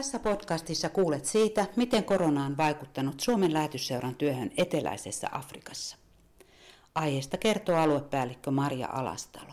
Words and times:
Tässä 0.00 0.18
podcastissa 0.18 0.88
kuulet 0.88 1.24
siitä, 1.24 1.66
miten 1.76 2.04
korona 2.04 2.44
on 2.44 2.56
vaikuttanut 2.56 3.20
Suomen 3.20 3.52
lähetysseuran 3.52 4.14
työhön 4.14 4.50
eteläisessä 4.56 5.28
Afrikassa. 5.32 5.96
Aiheesta 6.94 7.36
kertoo 7.36 7.76
aluepäällikkö 7.76 8.50
Maria 8.50 8.88
Alastalo. 8.92 9.52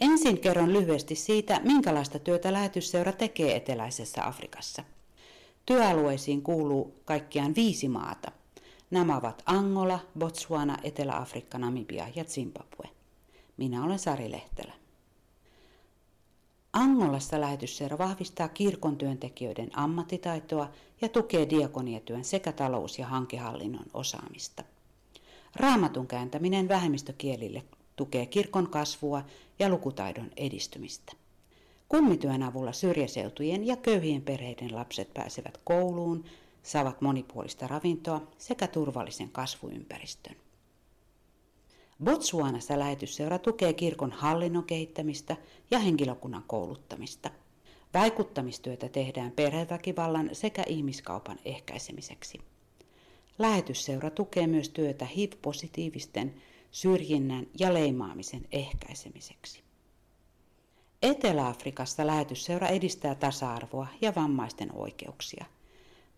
Ensin 0.00 0.40
kerron 0.40 0.72
lyhyesti 0.72 1.14
siitä, 1.14 1.60
minkälaista 1.64 2.18
työtä 2.18 2.52
lähetysseura 2.52 3.12
tekee 3.12 3.56
eteläisessä 3.56 4.26
Afrikassa. 4.26 4.84
Työalueisiin 5.66 6.42
kuuluu 6.42 6.94
kaikkiaan 7.04 7.54
viisi 7.54 7.88
maata. 7.88 8.32
Nämä 8.90 9.16
ovat 9.16 9.42
Angola, 9.46 9.98
Botswana, 10.18 10.78
Etelä-Afrikka, 10.82 11.58
Namibia 11.58 12.08
ja 12.14 12.24
Zimbabwe. 12.24 12.88
Minä 13.56 13.84
olen 13.84 13.98
Sari 13.98 14.30
Lehtelä. 14.30 14.72
Angolassa 16.78 17.40
lähetysseura 17.40 17.98
vahvistaa 17.98 18.48
kirkon 18.48 18.96
työntekijöiden 18.96 19.78
ammattitaitoa 19.78 20.70
ja 21.00 21.08
tukee 21.08 21.50
diakoniatyön 21.50 22.24
sekä 22.24 22.52
talous- 22.52 22.98
ja 22.98 23.06
hankehallinnon 23.06 23.86
osaamista. 23.94 24.64
Raamatun 25.56 26.06
kääntäminen 26.06 26.68
vähemmistökielille 26.68 27.62
tukee 27.96 28.26
kirkon 28.26 28.70
kasvua 28.70 29.22
ja 29.58 29.68
lukutaidon 29.68 30.30
edistymistä. 30.36 31.12
Kummityön 31.88 32.42
avulla 32.42 32.72
syrjäseutujen 32.72 33.66
ja 33.66 33.76
köyhien 33.76 34.22
perheiden 34.22 34.74
lapset 34.74 35.14
pääsevät 35.14 35.60
kouluun, 35.64 36.24
saavat 36.62 37.00
monipuolista 37.00 37.66
ravintoa 37.66 38.22
sekä 38.38 38.66
turvallisen 38.66 39.30
kasvuympäristön. 39.30 40.36
Botswanassa 42.04 42.78
lähetysseura 42.78 43.38
tukee 43.38 43.72
kirkon 43.72 44.12
hallinnon 44.12 44.64
kehittämistä 44.64 45.36
ja 45.70 45.78
henkilökunnan 45.78 46.44
kouluttamista. 46.46 47.30
Vaikuttamistyötä 47.94 48.88
tehdään 48.88 49.32
perheväkivallan 49.32 50.30
sekä 50.32 50.62
ihmiskaupan 50.66 51.38
ehkäisemiseksi. 51.44 52.40
Lähetysseura 53.38 54.10
tukee 54.10 54.46
myös 54.46 54.68
työtä 54.68 55.04
HIV-positiivisten 55.04 56.34
syrjinnän 56.70 57.46
ja 57.60 57.74
leimaamisen 57.74 58.46
ehkäisemiseksi. 58.52 59.62
Etelä-Afrikassa 61.02 62.06
lähetysseura 62.06 62.68
edistää 62.68 63.14
tasa-arvoa 63.14 63.86
ja 64.00 64.12
vammaisten 64.16 64.74
oikeuksia. 64.74 65.44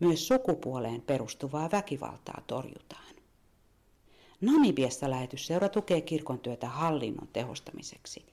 Myös 0.01 0.28
sukupuoleen 0.28 1.03
perustuvaa 1.03 1.70
väkivaltaa 1.73 2.42
torjutaan. 2.47 3.09
Namibiassa 4.41 5.10
lähetysseura 5.10 5.69
tukee 5.69 6.00
kirkon 6.00 6.38
työtä 6.38 6.69
hallinnon 6.69 7.28
tehostamiseksi. 7.33 8.24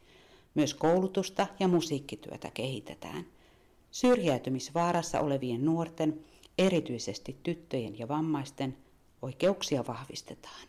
Myös 0.56 0.74
koulutusta 0.74 1.48
ja 1.60 1.68
musiikkityötä 1.68 2.52
kehitetään. 2.54 3.26
Syrjäytymisvaarassa 3.92 5.20
olevien 5.20 5.66
nuorten, 5.66 6.20
erityisesti 6.58 7.38
tyttöjen 7.44 8.00
ja 8.00 8.08
vammaisten, 8.08 8.78
oikeuksia 9.22 9.88
vahvistetaan. 9.88 10.68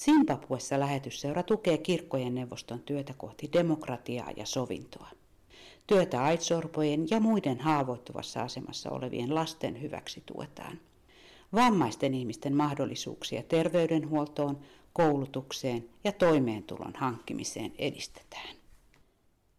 Zimbabwessa 0.00 0.80
lähetysseura 0.80 1.42
tukee 1.42 1.78
kirkkojen 1.78 2.34
neuvoston 2.34 2.80
työtä 2.80 3.14
kohti 3.16 3.48
demokratiaa 3.52 4.30
ja 4.36 4.46
sovintoa. 4.46 5.08
Työtä 5.86 6.22
aitsorpojen 6.22 7.10
ja 7.10 7.20
muiden 7.20 7.60
haavoittuvassa 7.60 8.42
asemassa 8.42 8.90
olevien 8.90 9.34
lasten 9.34 9.82
hyväksi 9.82 10.22
tuetaan. 10.26 10.80
Vammaisten 11.54 12.14
ihmisten 12.14 12.56
mahdollisuuksia 12.56 13.42
terveydenhuoltoon, 13.42 14.58
koulutukseen 14.92 15.88
ja 16.04 16.12
toimeentulon 16.12 16.92
hankkimiseen 16.96 17.72
edistetään. 17.78 18.56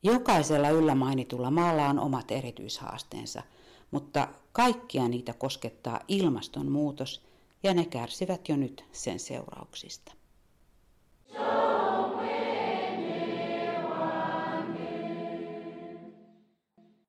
Jokaisella 0.04 0.70
yllä 0.70 0.96
mainitulla 0.96 1.52
maalla 1.52 1.90
on 1.90 2.00
omat 2.00 2.32
erityishaasteensa, 2.32 3.44
mutta 3.92 4.28
kaikkia 4.52 5.08
niitä 5.08 5.34
koskettaa 5.34 6.00
ilmastonmuutos 6.08 7.26
ja 7.64 7.74
ne 7.74 7.86
kärsivät 7.86 8.50
jo 8.50 8.56
nyt 8.56 8.86
sen 8.92 9.20
seurauksista. 9.20 10.12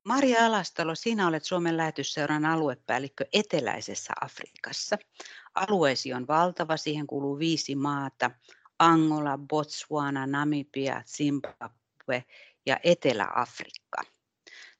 Maria 0.06 0.46
Alastalo, 0.46 0.94
sinä 0.94 1.26
olet 1.26 1.44
Suomen 1.44 1.76
lähetysseuran 1.76 2.44
aluepäällikkö 2.44 3.24
eteläisessä 3.32 4.12
Afrikassa. 4.20 4.98
Alueesi 5.54 6.12
on 6.12 6.26
valtava, 6.26 6.76
siihen 6.76 7.06
kuuluu 7.06 7.38
viisi 7.38 7.74
maata. 7.74 8.30
Angola, 8.78 9.38
Botswana, 9.38 10.26
Namibia, 10.26 11.02
Zimbabwe 11.06 12.24
ja 12.66 12.80
Etelä-Afrikka. 12.84 14.02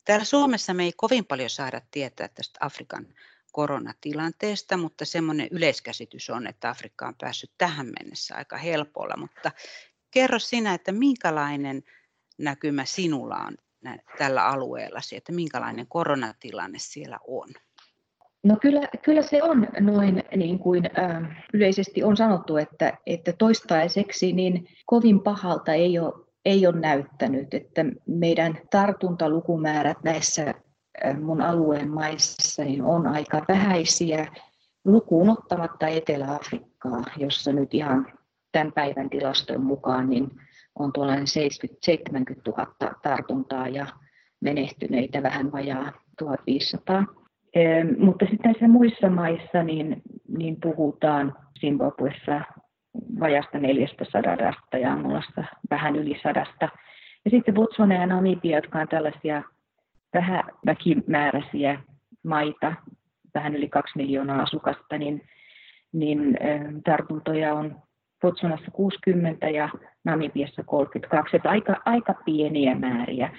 Täällä 0.05 0.25
Suomessa 0.25 0.75
me 0.75 0.85
ei 0.85 0.93
kovin 0.97 1.25
paljon 1.27 1.51
saada 1.51 1.81
tietää 1.91 2.29
tästä 2.29 2.59
Afrikan 2.63 3.07
koronatilanteesta, 3.53 4.77
mutta 4.77 5.05
semmoinen 5.05 5.49
yleiskäsitys 5.51 6.31
on, 6.31 6.47
että 6.47 6.71
Afrikka 6.71 7.07
on 7.07 7.15
päässyt 7.21 7.51
tähän 7.59 7.93
mennessä 8.01 8.35
aika 8.35 8.57
helpolla. 8.57 9.17
Mutta 9.17 9.53
kerro 10.11 10.39
sinä, 10.39 10.75
että 10.75 10.93
minkälainen 10.93 11.83
näkymä 12.39 12.85
sinulla 12.85 13.37
on 13.37 13.57
tällä 14.19 14.47
alueella, 14.47 14.99
että 15.13 15.33
minkälainen 15.33 15.87
koronatilanne 15.89 16.79
siellä 16.81 17.19
on? 17.27 17.49
No 18.45 18.57
kyllä, 18.63 18.81
kyllä 19.03 19.23
se 19.23 19.43
on 19.43 19.69
noin 19.81 20.25
niin 20.37 20.59
kuin 20.59 20.91
yleisesti 21.55 22.05
on 22.05 22.17
sanottu, 22.17 22.57
että, 22.57 22.99
että 23.07 23.33
toistaiseksi 23.33 24.33
niin 24.33 24.69
kovin 24.87 25.21
pahalta 25.21 25.73
ei 25.73 25.99
ole, 25.99 26.27
ei 26.45 26.67
ole 26.67 26.81
näyttänyt, 26.81 27.55
että 27.55 27.85
meidän 28.07 28.59
tartuntalukumäärät 28.71 29.97
näissä 30.05 30.55
mun 31.21 31.43
alueen 31.43 31.91
maissa 31.91 32.65
niin 32.65 32.83
on 32.83 33.07
aika 33.07 33.43
vähäisiä 33.49 34.27
lukuun 34.85 35.31
ottamatta 35.31 35.89
Etelä-Afrikkaa, 35.89 37.03
jossa 37.17 37.53
nyt 37.53 37.75
ihan 37.75 38.13
tämän 38.53 38.73
päivän 38.73 39.11
tilaston 39.11 39.65
mukaan 39.65 40.11
niin 40.11 40.31
on 40.79 40.93
tuollainen 40.93 41.27
70 41.27 42.43
000 42.47 42.95
tartuntaa 43.03 43.69
ja 43.69 43.87
menehtyneitä 44.41 45.23
vähän 45.23 45.53
vajaa 45.53 45.93
1500. 46.19 47.05
E, 47.55 47.85
mutta 47.99 48.25
sitten 48.25 48.51
näissä 48.51 48.69
muissa 48.69 49.11
maissa 49.11 49.63
niin, 49.63 50.03
niin 50.39 50.57
puhutaan 50.63 51.35
Zimbabwessa 51.61 52.41
vajasta 53.21 53.59
400 53.59 54.23
ja 54.81 54.93
Angolassa 54.93 55.45
vähän 55.71 55.97
yli 55.97 56.21
sadasta. 56.23 56.69
Ja 57.25 57.31
sitten 57.31 57.55
Botswana 57.55 57.95
ja 57.95 58.07
Namibia, 58.07 58.59
jotka 58.59 58.79
on 58.79 58.89
tällaisia 58.89 59.43
vähän 60.15 60.45
väkimääräisiä 60.67 61.81
maita, 62.25 62.75
vähän 63.35 63.57
yli 63.57 63.69
kaksi 63.69 63.93
miljoonaa 63.97 64.43
asukasta, 64.43 64.99
niin, 64.99 65.23
niin 65.93 66.39
tartuntoja 66.85 67.55
on 67.55 67.77
Botswanassa 68.21 68.71
60 68.71 69.51
ja 69.51 69.69
Namibiassa 70.05 70.63
32, 70.63 71.37
että 71.37 71.51
aika, 71.51 71.77
aika 71.85 72.15
pieniä 72.25 72.75
määriä. 72.75 73.31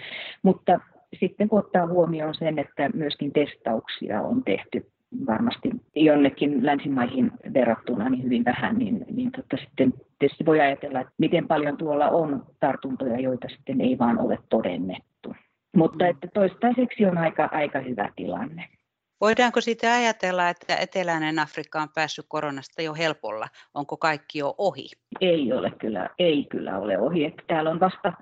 Mutta 0.43 0.79
sitten 1.19 1.49
kun 1.49 1.59
ottaa 1.59 1.87
huomioon 1.87 2.35
sen, 2.35 2.59
että 2.59 2.89
myöskin 2.93 3.33
testauksia 3.33 4.21
on 4.21 4.43
tehty 4.43 4.91
varmasti 5.27 5.69
jonnekin 5.95 6.65
länsimaihin 6.65 7.31
verrattuna 7.53 8.09
niin 8.09 8.23
hyvin 8.23 8.45
vähän, 8.45 8.77
niin, 8.77 9.05
niin 9.11 9.31
tota 9.31 9.57
sitten 9.57 9.93
tietysti 10.19 10.45
voi 10.45 10.59
ajatella, 10.59 10.99
että 10.99 11.13
miten 11.17 11.47
paljon 11.47 11.77
tuolla 11.77 12.09
on 12.09 12.45
tartuntoja, 12.59 13.19
joita 13.19 13.47
sitten 13.49 13.81
ei 13.81 13.97
vaan 13.99 14.19
ole 14.19 14.37
todennettu. 14.49 15.35
Mutta 15.75 16.07
että 16.07 16.27
toistaiseksi 16.33 17.05
on 17.05 17.17
aika, 17.17 17.49
aika 17.51 17.79
hyvä 17.79 18.09
tilanne. 18.15 18.65
Voidaanko 19.21 19.61
sitten 19.61 19.91
ajatella, 19.91 20.49
että 20.49 20.75
eteläinen 20.75 21.39
Afrikka 21.39 21.81
on 21.81 21.89
päässyt 21.95 22.25
koronasta 22.27 22.81
jo 22.81 22.93
helpolla? 22.93 23.47
Onko 23.73 23.97
kaikki 23.97 24.39
jo 24.39 24.55
ohi? 24.57 24.89
Ei 25.21 25.53
ole 25.53 25.71
kyllä, 25.71 26.09
ei 26.19 26.45
kyllä 26.49 26.79
ole 26.79 26.99
ohi. 26.99 27.25
Että 27.25 27.43
täällä 27.47 27.69
on 27.69 27.79
vasta 27.79 28.13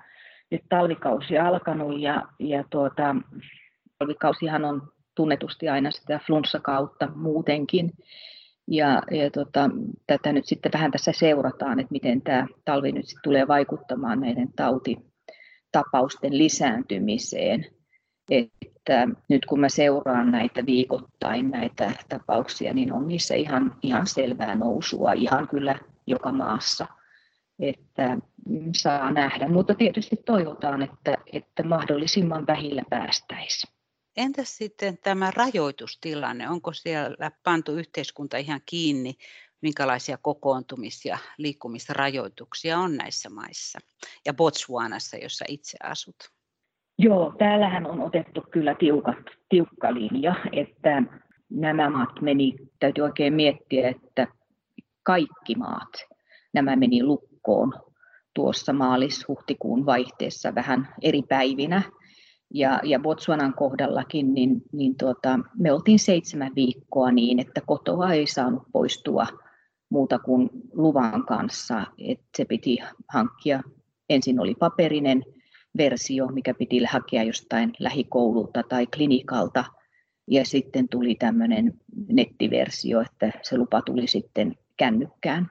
nyt 0.50 0.62
talvikausi 0.68 1.38
alkanut 1.38 2.00
ja, 2.00 2.22
ja 2.38 2.64
tuota, 2.70 3.16
talvikausihan 3.98 4.64
on 4.64 4.82
tunnetusti 5.14 5.68
aina 5.68 5.90
sitä 5.90 6.20
flunssakautta 6.26 7.08
muutenkin. 7.14 7.92
Ja, 8.68 9.02
ja 9.10 9.30
tota, 9.30 9.70
tätä 10.06 10.32
nyt 10.32 10.46
sitten 10.46 10.72
vähän 10.72 10.90
tässä 10.90 11.12
seurataan, 11.12 11.80
että 11.80 11.92
miten 11.92 12.22
tämä 12.22 12.46
talvi 12.64 12.92
nyt 12.92 13.06
sitten 13.06 13.22
tulee 13.24 13.48
vaikuttamaan 13.48 14.20
näiden 14.20 14.48
tautitapausten 14.56 16.38
lisääntymiseen. 16.38 17.66
Että 18.88 19.08
nyt 19.28 19.46
kun 19.46 19.60
mä 19.60 19.68
seuraan 19.68 20.30
näitä 20.30 20.66
viikoittain 20.66 21.50
näitä 21.50 21.92
tapauksia, 22.08 22.74
niin 22.74 22.92
on 22.92 23.08
niissä 23.08 23.34
ihan, 23.34 23.76
ihan 23.82 24.06
selvää 24.06 24.54
nousua 24.54 25.12
ihan 25.12 25.48
kyllä 25.48 25.78
joka 26.06 26.32
maassa. 26.32 26.86
Että 27.58 28.18
saa 28.76 29.12
nähdä, 29.12 29.48
mutta 29.48 29.74
tietysti 29.74 30.16
toivotaan, 30.16 30.82
että, 30.82 31.14
että 31.32 31.62
mahdollisimman 31.62 32.46
vähillä 32.46 32.82
päästäisiin. 32.90 33.74
Entäs 34.16 34.56
sitten 34.56 34.98
tämä 34.98 35.30
rajoitustilanne? 35.30 36.48
Onko 36.48 36.72
siellä 36.72 37.30
pantu 37.42 37.72
yhteiskunta 37.72 38.36
ihan 38.36 38.60
kiinni? 38.66 39.14
Minkälaisia 39.60 40.16
kokoontumis- 40.16 41.04
ja 41.04 41.18
liikkumisrajoituksia 41.38 42.78
on 42.78 42.96
näissä 42.96 43.30
maissa? 43.30 43.78
Ja 44.26 44.34
Botswanassa, 44.34 45.16
jossa 45.16 45.44
itse 45.48 45.76
asut? 45.82 46.35
Joo, 46.98 47.34
täällähän 47.38 47.86
on 47.86 48.00
otettu 48.00 48.44
kyllä 48.50 48.74
tiukat, 48.74 49.16
tiukka 49.48 49.94
linja, 49.94 50.34
että 50.52 51.02
nämä 51.50 51.90
maat 51.90 52.20
meni, 52.20 52.56
täytyy 52.80 53.04
oikein 53.04 53.34
miettiä, 53.34 53.88
että 53.88 54.26
kaikki 55.02 55.54
maat, 55.58 55.92
nämä 56.54 56.76
meni 56.76 57.02
lukkoon 57.02 57.72
tuossa 58.34 58.72
maalis-huhtikuun 58.72 59.86
vaihteessa 59.86 60.54
vähän 60.54 60.88
eri 61.02 61.22
päivinä. 61.22 61.82
Ja, 62.54 62.80
ja 62.84 62.98
Botswanan 62.98 63.54
kohdallakin 63.54 64.34
niin, 64.34 64.62
niin 64.72 64.96
tuota, 64.96 65.40
me 65.58 65.72
oltiin 65.72 65.98
seitsemän 65.98 66.52
viikkoa 66.54 67.12
niin, 67.12 67.38
että 67.38 67.60
kotoa 67.66 68.12
ei 68.12 68.26
saanut 68.26 68.62
poistua 68.72 69.26
muuta 69.90 70.18
kuin 70.18 70.50
luvan 70.72 71.26
kanssa. 71.26 71.86
Et 71.98 72.20
se 72.36 72.44
piti 72.44 72.78
hankkia, 73.08 73.62
ensin 74.08 74.40
oli 74.40 74.54
paperinen 74.54 75.24
versio, 75.76 76.26
mikä 76.26 76.54
piti 76.54 76.84
hakea 76.84 77.22
jostain 77.22 77.72
lähikoululta 77.78 78.62
tai 78.62 78.86
klinikalta, 78.86 79.64
ja 80.30 80.44
sitten 80.44 80.88
tuli 80.88 81.14
tämmöinen 81.14 81.80
nettiversio, 82.08 83.00
että 83.00 83.30
se 83.42 83.58
lupa 83.58 83.82
tuli 83.82 84.06
sitten 84.06 84.56
kännykkään. 84.76 85.50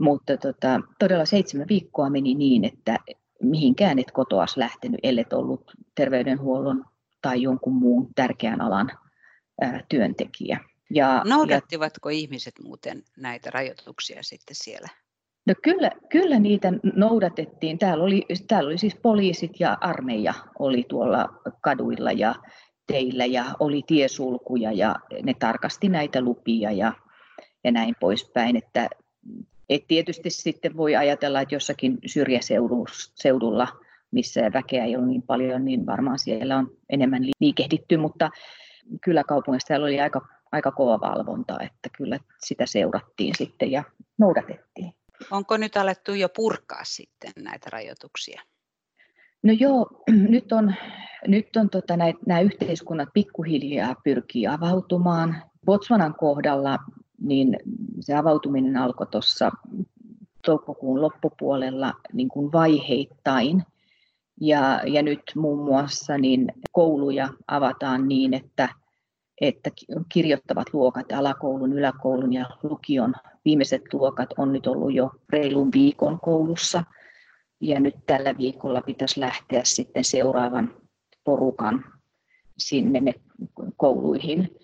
Mutta 0.00 0.36
tota, 0.36 0.80
todella 0.98 1.24
seitsemän 1.24 1.68
viikkoa 1.68 2.10
meni 2.10 2.34
niin, 2.34 2.64
että 2.64 2.98
mihinkään 3.42 3.98
et 3.98 4.10
kotoas 4.10 4.56
lähtenyt, 4.56 5.00
ellet 5.02 5.32
ollut 5.32 5.72
terveydenhuollon 5.94 6.84
tai 7.22 7.42
jonkun 7.42 7.74
muun 7.74 8.08
tärkeän 8.14 8.60
alan 8.60 8.90
ää, 9.60 9.84
työntekijä. 9.88 10.60
Ja, 10.90 11.22
Noudattivatko 11.24 12.10
ja, 12.10 12.16
ihmiset 12.16 12.54
muuten 12.64 13.02
näitä 13.16 13.50
rajoituksia 13.50 14.22
sitten 14.22 14.56
siellä? 14.56 14.88
No 15.46 15.54
kyllä, 15.62 15.90
kyllä 16.08 16.38
niitä 16.38 16.72
noudatettiin. 16.94 17.78
Täällä 17.78 18.04
oli, 18.04 18.26
täällä 18.48 18.68
oli 18.68 18.78
siis 18.78 18.96
poliisit 19.02 19.60
ja 19.60 19.78
armeija 19.80 20.34
oli 20.58 20.84
tuolla 20.88 21.28
kaduilla 21.60 22.12
ja 22.12 22.34
teillä 22.86 23.24
ja 23.26 23.44
oli 23.60 23.82
tiesulkuja 23.86 24.72
ja 24.72 24.96
ne 25.22 25.34
tarkasti 25.34 25.88
näitä 25.88 26.20
lupia 26.20 26.72
ja, 26.72 26.92
ja 27.64 27.72
näin 27.72 27.94
poispäin. 28.00 28.56
Että, 28.56 28.88
et 29.68 29.84
tietysti 29.88 30.30
sitten 30.30 30.76
voi 30.76 30.96
ajatella, 30.96 31.40
että 31.40 31.54
jossakin 31.54 31.98
syrjäseudulla, 32.06 33.68
missä 34.10 34.40
väkeä 34.52 34.84
ei 34.84 34.96
ole 34.96 35.06
niin 35.06 35.22
paljon, 35.22 35.64
niin 35.64 35.86
varmaan 35.86 36.18
siellä 36.18 36.56
on 36.56 36.70
enemmän 36.90 37.22
liikehditty, 37.40 37.96
mutta 37.96 38.30
kyllä 39.04 39.24
kaupungissa 39.24 39.68
täällä 39.68 39.86
oli 39.86 40.00
aika, 40.00 40.26
aika 40.52 40.72
kova 40.72 41.00
valvonta, 41.00 41.56
että 41.60 41.88
kyllä 41.98 42.18
sitä 42.46 42.66
seurattiin 42.66 43.34
sitten 43.38 43.70
ja 43.70 43.84
noudatettiin. 44.18 44.92
Onko 45.30 45.56
nyt 45.56 45.76
alettu 45.76 46.14
jo 46.14 46.28
purkaa 46.28 46.84
sitten 46.84 47.32
näitä 47.36 47.70
rajoituksia? 47.72 48.42
No 49.42 49.52
joo, 49.52 49.86
nyt 50.34 50.52
on, 50.52 50.74
nyt 51.26 51.56
on 51.56 51.70
tota, 51.70 51.96
näitä, 51.96 52.18
nämä 52.26 52.40
yhteiskunnat 52.40 53.08
pikkuhiljaa 53.14 53.94
pyrkii 54.04 54.46
avautumaan. 54.46 55.42
Botswanan 55.66 56.14
kohdalla 56.14 56.78
niin 57.20 57.58
se 58.00 58.14
avautuminen 58.14 58.76
alkoi 58.76 59.06
tuossa 59.06 59.50
toukokuun 60.44 61.02
loppupuolella 61.02 61.92
niin 62.12 62.28
kuin 62.28 62.52
vaiheittain. 62.52 63.62
Ja, 64.40 64.80
ja 64.86 65.02
nyt 65.02 65.22
muun 65.36 65.64
muassa 65.64 66.18
niin 66.18 66.52
kouluja 66.72 67.28
avataan 67.46 68.08
niin, 68.08 68.34
että, 68.34 68.68
että 69.40 69.70
kirjoittavat 70.12 70.66
luokat, 70.72 71.12
alakoulun, 71.12 71.72
yläkoulun 71.72 72.32
ja 72.32 72.46
lukion 72.62 73.14
viimeiset 73.44 73.82
luokat 73.92 74.28
on 74.38 74.52
nyt 74.52 74.66
ollut 74.66 74.94
jo 74.94 75.10
reilun 75.28 75.72
viikon 75.72 76.20
koulussa. 76.20 76.84
Ja 77.60 77.80
nyt 77.80 77.94
tällä 78.06 78.36
viikolla 78.38 78.82
pitäisi 78.82 79.20
lähteä 79.20 79.60
sitten 79.64 80.04
seuraavan 80.04 80.74
porukan 81.24 81.84
sinne 82.58 83.00
ne 83.00 83.14
kouluihin. 83.76 84.56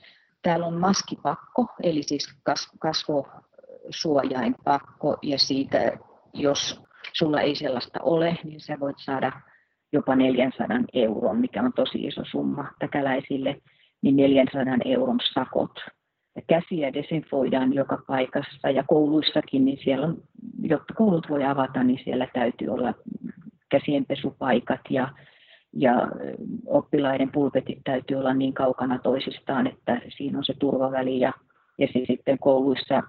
Täällä 0.42 0.66
on 0.66 0.74
maskipakko, 0.74 1.66
eli 1.82 2.02
siis 2.02 2.34
kasvosuojainpakko, 2.78 5.16
ja 5.22 5.38
siitä, 5.38 5.98
jos 6.34 6.80
sulla 7.12 7.40
ei 7.40 7.54
sellaista 7.54 8.00
ole, 8.02 8.38
niin 8.44 8.60
sä 8.60 8.80
voit 8.80 8.96
saada 8.98 9.32
jopa 9.92 10.16
400 10.16 10.66
euron, 10.92 11.38
mikä 11.38 11.62
on 11.62 11.72
tosi 11.72 11.98
iso 11.98 12.22
summa 12.24 12.68
täkäläisille, 12.78 13.60
niin 14.02 14.16
400 14.16 14.76
euron 14.84 15.18
sakot 15.32 15.72
ja 16.36 16.42
käsiä 16.46 16.92
desinfoidaan 16.92 17.72
joka 17.74 17.98
paikassa 18.06 18.70
ja 18.70 18.84
kouluissakin, 18.88 19.64
niin 19.64 19.78
siellä 19.84 20.06
on, 20.06 20.22
jotta 20.62 20.94
koulut 20.94 21.26
voi 21.30 21.44
avata, 21.44 21.82
niin 21.82 22.00
siellä 22.04 22.28
täytyy 22.34 22.68
olla 22.68 22.94
käsienpesupaikat 23.70 24.80
ja, 24.90 25.08
ja 25.72 26.08
oppilaiden 26.66 27.32
pulpetit 27.32 27.78
täytyy 27.84 28.16
olla 28.16 28.34
niin 28.34 28.54
kaukana 28.54 28.98
toisistaan, 28.98 29.66
että 29.66 30.00
siinä 30.16 30.38
on 30.38 30.44
se 30.44 30.54
turvaväli 30.58 31.20
ja, 31.20 31.32
ja 31.78 31.86
se 31.86 32.04
sitten 32.06 32.38
kouluissa 32.38 33.02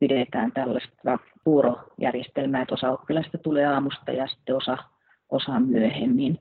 pidetään 0.00 0.52
tällaista 0.52 1.18
vuorojärjestelmää, 1.46 2.62
että 2.62 2.74
osa 2.74 2.90
oppilaista 2.90 3.38
tulee 3.38 3.66
aamusta 3.66 4.12
ja 4.12 4.26
sitten 4.26 4.56
osa, 4.56 4.78
osa 5.30 5.60
myöhemmin. 5.60 6.38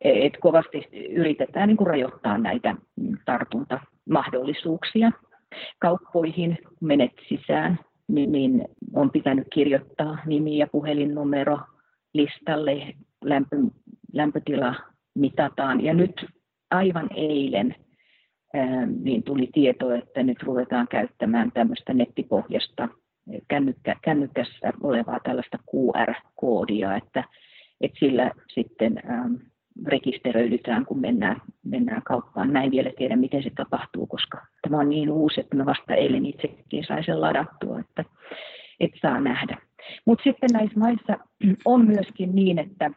Et 0.00 0.32
kovasti 0.40 0.88
yritetään 1.10 1.68
niin 1.68 1.76
kuin 1.76 1.86
rajoittaa 1.86 2.38
näitä 2.38 2.76
tartuntamahdollisuuksia 3.24 5.10
kauppoihin, 5.78 6.58
kun 6.68 6.88
menet 6.88 7.12
sisään, 7.28 7.78
niin, 8.08 8.32
niin 8.32 8.64
on 8.94 9.10
pitänyt 9.10 9.46
kirjoittaa 9.52 10.18
nimi 10.26 10.58
ja 10.58 10.66
puhelinnumero 10.66 11.58
listalle, 12.14 12.94
lämpö, 13.24 13.56
lämpötila 14.12 14.74
mitataan. 15.14 15.84
Ja 15.84 15.94
nyt 15.94 16.26
aivan 16.70 17.10
eilen 17.14 17.74
niin 19.02 19.22
tuli 19.22 19.48
tieto, 19.52 19.94
että 19.94 20.22
nyt 20.22 20.42
ruvetaan 20.42 20.88
käyttämään 20.88 21.52
tämmöistä 21.52 21.94
nettipohjasta 21.94 22.88
kännykkä, 23.48 23.96
kännykkässä 24.02 24.72
olevaa 24.82 25.20
tällaista 25.24 25.58
QR-koodia, 25.70 26.96
että, 26.96 27.24
että 27.80 27.98
sillä 27.98 28.30
sitten 28.54 29.02
rekisteröidytään, 29.86 30.86
kun 30.86 31.00
mennään, 31.00 31.42
mennään 31.64 32.02
kauppaan. 32.02 32.50
Mä 32.52 32.62
en 32.62 32.70
vielä 32.70 32.90
tiedä, 32.98 33.16
miten 33.16 33.42
se 33.42 33.50
tapahtuu, 33.56 34.06
koska 34.06 34.46
tämä 34.62 34.78
on 34.78 34.88
niin 34.88 35.10
uusi, 35.10 35.40
että 35.40 35.56
mä 35.56 35.66
vasta 35.66 35.94
eilen 35.94 36.26
itsekin 36.26 36.84
sain 36.86 37.04
sen 37.04 37.20
ladattua, 37.20 37.80
että 37.80 38.04
et 38.80 38.90
saa 39.02 39.20
nähdä. 39.20 39.56
Mutta 40.04 40.22
sitten 40.22 40.50
näissä 40.52 40.78
maissa 40.78 41.18
on 41.64 41.86
myöskin 41.86 42.34
niin, 42.34 42.58
että 42.58 42.90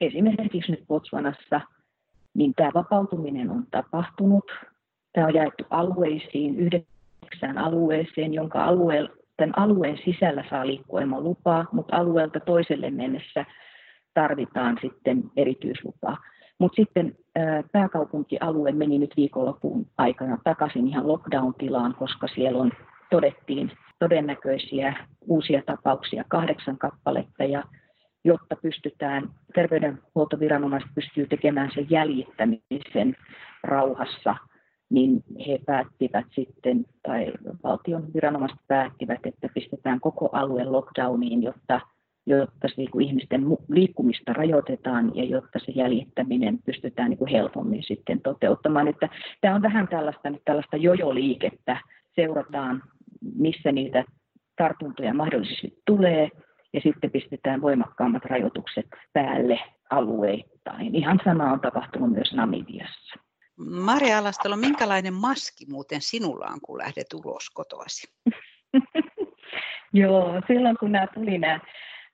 esimerkiksi 0.00 0.72
nyt 0.72 0.84
Botswanassa, 0.88 1.60
niin 2.34 2.54
tämä 2.54 2.70
vapautuminen 2.74 3.50
on 3.50 3.66
tapahtunut. 3.70 4.44
Tämä 5.12 5.26
on 5.26 5.34
jaettu 5.34 5.64
alueisiin, 5.70 6.56
yhdeksään 6.58 7.58
alueeseen, 7.58 8.34
jonka 8.34 8.64
alueen, 8.64 9.08
tämän 9.36 9.58
alueen 9.58 9.98
sisällä 10.04 10.44
saa 10.50 10.66
liikkua 10.66 11.00
lupaa, 11.20 11.66
mutta 11.72 11.96
alueelta 11.96 12.40
toiselle 12.40 12.90
mennessä 12.90 13.46
tarvitaan 14.14 14.78
sitten 14.80 15.22
erityislupaa. 15.36 16.16
Mutta 16.58 16.76
sitten 16.76 17.16
pääkaupunkialue 17.72 18.72
meni 18.72 18.98
nyt 18.98 19.14
viikonlopun 19.16 19.86
aikana 19.98 20.38
takaisin 20.44 20.88
ihan 20.88 21.08
lockdown-tilaan, 21.08 21.94
koska 21.94 22.26
siellä 22.28 22.58
on 22.58 22.72
todettiin 23.10 23.72
todennäköisiä 23.98 25.06
uusia 25.20 25.62
tapauksia, 25.66 26.24
kahdeksan 26.28 26.78
kappaletta, 26.78 27.44
ja 27.44 27.62
jotta 28.24 28.56
pystytään, 28.62 29.28
terveydenhuoltoviranomaiset 29.54 30.90
pystyy 30.94 31.26
tekemään 31.26 31.70
sen 31.74 31.86
jäljittämisen 31.90 33.16
rauhassa, 33.62 34.36
niin 34.90 35.24
he 35.46 35.60
päättivät 35.66 36.26
sitten, 36.30 36.86
tai 37.02 37.32
valtion 37.64 38.14
viranomaiset 38.14 38.58
päättivät, 38.68 39.20
että 39.24 39.48
pistetään 39.54 40.00
koko 40.00 40.28
alue 40.32 40.64
lockdowniin, 40.64 41.42
jotta 41.42 41.80
jotta 42.36 42.68
se, 42.68 42.74
niin 42.76 42.90
kuin 42.90 43.06
ihmisten 43.06 43.42
liikkumista 43.68 44.32
rajoitetaan 44.32 45.16
ja 45.16 45.24
jotta 45.24 45.58
se 45.58 45.72
jäljittäminen 45.72 46.58
pystytään 46.66 47.10
niin 47.10 47.18
kuin 47.18 47.30
helpommin 47.30 47.82
sitten 47.82 48.20
toteuttamaan. 48.20 48.88
Että 48.88 49.08
tämä 49.40 49.54
on 49.54 49.62
vähän 49.62 49.88
tällaista, 49.88 50.28
tällaista 50.44 50.76
jojoliikettä, 50.76 51.80
seurataan 52.14 52.82
missä 53.34 53.72
niitä 53.72 54.04
tartuntoja 54.56 55.14
mahdollisesti 55.14 55.82
tulee 55.86 56.28
ja 56.72 56.80
sitten 56.80 57.10
pistetään 57.10 57.60
voimakkaammat 57.60 58.24
rajoitukset 58.24 58.86
päälle 59.12 59.60
alueittain. 59.90 60.94
Ihan 60.94 61.20
sama 61.24 61.52
on 61.52 61.60
tapahtunut 61.60 62.12
myös 62.12 62.32
Namibiassa. 62.32 63.20
Maria 63.70 64.18
Alastalo, 64.18 64.56
minkälainen 64.56 65.14
maski 65.14 65.66
muuten 65.68 66.00
sinulla 66.00 66.46
on, 66.46 66.60
kun 66.60 66.78
lähdet 66.78 67.14
ulos 67.14 67.50
kotoasi? 67.50 68.12
Joo, 69.92 70.42
silloin 70.46 70.76
kun 70.78 70.92
nämä 70.92 71.06
tuli 71.06 71.38
nämä 71.38 71.60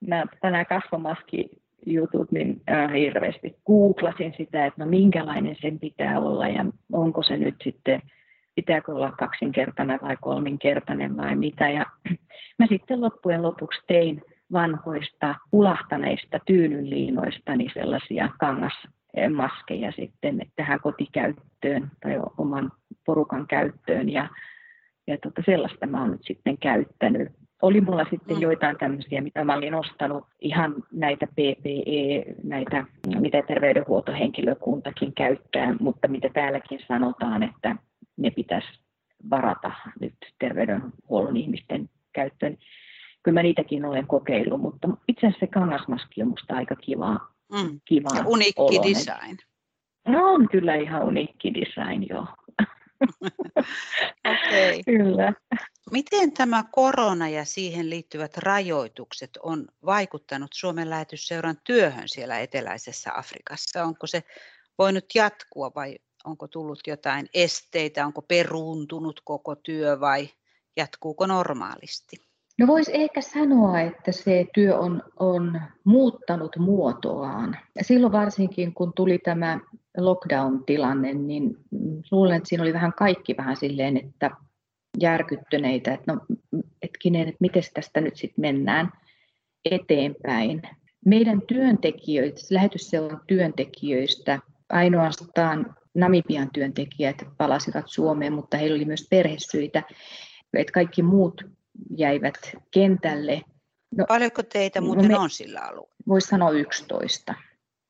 mä 0.00 0.24
tänään 0.40 0.66
kasvomaski 0.66 1.48
jutut, 1.86 2.32
niin 2.32 2.62
äh, 2.70 2.92
hirveästi 2.92 3.56
googlasin 3.66 4.34
sitä, 4.36 4.66
että 4.66 4.84
no 4.84 4.90
minkälainen 4.90 5.56
sen 5.60 5.78
pitää 5.78 6.20
olla 6.20 6.48
ja 6.48 6.64
onko 6.92 7.22
se 7.22 7.36
nyt 7.36 7.54
sitten, 7.62 8.02
pitääkö 8.54 8.92
olla 8.92 9.12
kaksinkertainen 9.12 9.98
vai 10.02 10.16
kolminkertainen 10.20 11.16
vai 11.16 11.36
mitä. 11.36 11.70
Ja 11.70 11.86
mä 12.58 12.66
sitten 12.68 13.00
loppujen 13.00 13.42
lopuksi 13.42 13.80
tein 13.86 14.22
vanhoista 14.52 15.34
ulahtaneista 15.52 16.38
tyynynliinoista 16.46 17.56
niin 17.56 17.70
sellaisia 17.74 18.28
kangas 18.40 18.72
maskeja 19.34 19.92
sitten 19.92 20.40
tähän 20.56 20.80
kotikäyttöön 20.80 21.90
tai 22.02 22.20
oman 22.38 22.72
porukan 23.06 23.46
käyttöön 23.46 24.08
ja, 24.08 24.28
ja 25.06 25.18
tota, 25.22 25.42
sellaista 25.46 25.86
mä 25.86 26.00
oon 26.00 26.10
nyt 26.10 26.24
sitten 26.24 26.58
käyttänyt. 26.58 27.28
Oli 27.62 27.80
mulla 27.80 28.06
sitten 28.10 28.36
mm. 28.36 28.42
joitain 28.42 28.76
tämmöisiä, 28.78 29.20
mitä 29.20 29.44
mä 29.44 29.54
olin 29.54 29.75
ostanut, 29.75 30.25
ihan 30.40 30.75
näitä 30.92 31.26
PPE, 31.26 32.34
näitä, 32.42 32.84
mitä 33.20 33.42
terveydenhuoltohenkilökuntakin 33.42 35.12
käyttää, 35.14 35.75
mutta 35.80 36.08
mitä 36.08 36.28
täälläkin 36.34 36.80
sanotaan, 36.88 37.42
että 37.42 37.76
ne 38.16 38.30
pitäisi 38.30 38.68
varata 39.30 39.72
nyt 40.00 40.14
terveydenhuollon 40.38 41.36
ihmisten 41.36 41.90
käyttöön. 42.12 42.58
Kyllä 43.22 43.38
mä 43.38 43.42
niitäkin 43.42 43.84
olen 43.84 44.06
kokeillut, 44.06 44.60
mutta 44.60 44.88
itse 45.08 45.26
asiassa 45.26 45.46
se 45.46 45.46
kangasmaski 45.46 46.22
on 46.22 46.28
musta 46.28 46.54
aika 46.54 46.76
kiva. 46.76 47.20
Mm. 47.52 47.80
kiva 47.84 48.08
ja 48.18 48.25
uniikki 48.26 48.60
oloinen. 48.62 48.82
design. 48.82 49.36
No 50.08 50.32
on 50.32 50.48
kyllä 50.48 50.75
ihan 50.75 51.04
uniikki 51.04 51.54
design, 51.54 52.06
joo. 52.10 52.26
okay. 54.32 54.82
Kyllä. 54.84 55.32
Miten 55.92 56.32
tämä 56.32 56.64
korona 56.72 57.28
ja 57.28 57.44
siihen 57.44 57.90
liittyvät 57.90 58.36
rajoitukset 58.36 59.30
on 59.42 59.66
vaikuttanut 59.84 60.50
Suomen 60.54 60.90
lähetysseuran 60.90 61.56
työhön 61.64 62.08
siellä 62.08 62.38
eteläisessä 62.38 63.10
Afrikassa? 63.18 63.84
Onko 63.84 64.06
se 64.06 64.22
voinut 64.78 65.04
jatkua 65.14 65.70
vai 65.74 65.96
onko 66.24 66.48
tullut 66.48 66.80
jotain 66.86 67.26
esteitä, 67.34 68.06
onko 68.06 68.22
peruuntunut 68.22 69.20
koko 69.24 69.54
työ 69.54 70.00
vai 70.00 70.28
jatkuuko 70.76 71.26
normaalisti? 71.26 72.16
No 72.58 72.66
voisi 72.66 72.90
ehkä 72.94 73.20
sanoa, 73.20 73.80
että 73.80 74.12
se 74.12 74.46
työ 74.54 74.78
on, 74.78 75.02
on 75.18 75.60
muuttanut 75.84 76.56
muotoaan. 76.56 77.56
Silloin 77.82 78.12
varsinkin, 78.12 78.74
kun 78.74 78.92
tuli 78.96 79.18
tämä 79.18 79.60
lockdown-tilanne, 79.98 81.14
niin 81.14 81.56
luulen, 82.10 82.36
että 82.36 82.48
siinä 82.48 82.62
oli 82.62 82.72
vähän 82.72 82.92
kaikki 82.92 83.36
vähän 83.36 83.56
silleen, 83.56 83.96
että 83.96 84.30
järkyttyneitä, 85.00 85.94
että 85.94 86.12
no 86.12 86.20
hetkinen, 86.82 87.28
että 87.28 87.38
miten 87.40 87.62
tästä 87.74 88.00
nyt 88.00 88.16
sitten 88.16 88.42
mennään 88.42 88.90
eteenpäin. 89.64 90.62
Meidän 91.04 91.42
työntekijöitä, 91.48 92.40
lähetysseuran 92.50 93.20
työntekijöistä 93.26 94.38
ainoastaan 94.68 95.76
Namibian 95.94 96.50
työntekijät 96.52 97.24
palasivat 97.38 97.84
Suomeen, 97.88 98.32
mutta 98.32 98.56
heillä 98.56 98.74
oli 98.74 98.84
myös 98.84 99.06
perhesyitä, 99.10 99.82
että 100.54 100.72
kaikki 100.72 101.02
muut 101.02 101.44
jäivät 101.96 102.56
kentälle. 102.70 103.42
No, 103.96 104.04
Paljonko 104.08 104.42
teitä 104.42 104.80
no 104.80 104.86
muuten 104.86 105.08
me, 105.08 105.18
on 105.18 105.30
sillä 105.30 105.60
alueella? 105.60 105.94
Voisi 106.08 106.28
sanoa 106.28 106.50
11. 106.50 107.34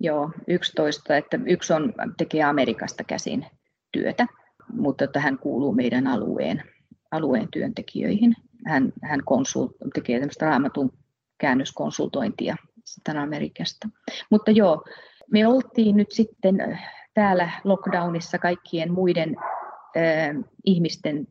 Joo, 0.01 0.31
11, 0.47 1.17
että 1.17 1.39
yksi 1.47 1.73
on, 1.73 1.95
tekee 2.17 2.43
Amerikasta 2.43 3.05
käsin 3.05 3.47
työtä, 3.93 4.27
mutta 4.73 5.07
tähän 5.07 5.39
kuuluu 5.39 5.73
meidän 5.73 6.07
alueen, 6.07 6.63
alueen 7.17 7.49
työntekijöihin. 7.51 8.37
Hän, 8.67 8.93
hän 9.03 9.25
konsult, 9.25 9.73
tekee 9.95 10.19
tämmöistä 10.19 10.47
raamatun 10.47 10.93
käännöskonsultointia 11.39 12.57
sitten 12.85 13.17
Amerikasta. 13.17 13.89
Mutta 14.31 14.51
joo, 14.51 14.85
me 15.31 15.47
oltiin 15.47 15.97
nyt 15.97 16.13
sitten 16.13 16.79
täällä 17.15 17.51
lockdownissa 17.65 18.39
kaikkien 18.39 18.93
muiden 18.93 19.37
äh, 19.39 20.45
ihmisten 20.65 21.29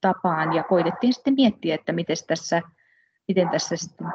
tapaan 0.00 0.52
ja 0.52 0.62
koitettiin 0.62 1.12
sitten 1.12 1.34
miettiä, 1.34 1.74
että 1.74 1.92
miten 1.92 2.16
tässä, 2.26 2.62
miten 3.28 3.48
tässä 3.48 3.76
sitten 3.76 4.06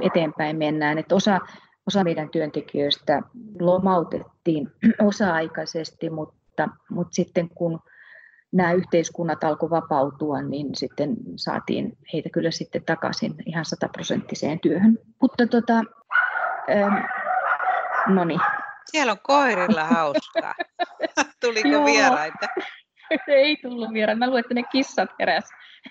eteenpäin 0.00 0.56
mennään. 0.56 0.98
Että 0.98 1.14
osa, 1.14 1.40
osa 1.86 2.04
meidän 2.04 2.30
työntekijöistä 2.30 3.22
lomautettiin 3.60 4.70
osa-aikaisesti, 5.08 6.10
mutta, 6.10 6.68
mutta 6.90 7.14
sitten 7.14 7.48
kun 7.48 7.80
nämä 8.52 8.72
yhteiskunnat 8.72 9.44
alkoi 9.44 9.70
vapautua, 9.70 10.42
niin 10.42 10.68
sitten 10.74 11.16
saatiin 11.36 11.98
heitä 12.12 12.28
kyllä 12.28 12.50
sitten 12.50 12.84
takaisin 12.84 13.34
ihan 13.46 13.64
sataprosenttiseen 13.64 14.60
työhön. 14.60 14.98
Mutta 15.22 15.46
tota, 15.46 15.74
ähm, 16.70 16.94
no 18.14 18.24
niin, 18.24 18.40
siellä 18.90 19.12
on 19.12 19.18
koirilla 19.22 19.84
hauskaa. 19.84 20.54
Tuliko 21.44 21.68
Joo. 21.68 21.84
vieraita? 21.84 22.48
Ei 23.28 23.56
tullut 23.56 23.92
vieraita. 23.92 24.18
Mä 24.18 24.26
luulen, 24.26 24.40
että 24.40 24.54
ne 24.54 24.62
kissat 24.72 25.10
heräs. 25.18 25.44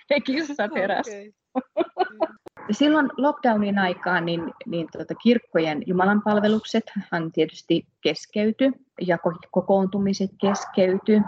Ne 0.09 0.19
kissat 0.19 0.71
heräs. 0.75 1.07
Okay. 1.07 1.83
Silloin 2.71 3.09
lockdownin 3.17 3.79
aikaan 3.79 4.25
niin, 4.25 4.53
niin 4.65 4.87
tuota, 4.91 5.15
kirkkojen 5.15 5.83
jumalanpalveluksethan 5.85 7.31
tietysti 7.31 7.87
keskeyty 8.01 8.71
ja 9.01 9.17
kokoontumiset 9.51 10.31
keskeyty. 10.41 11.21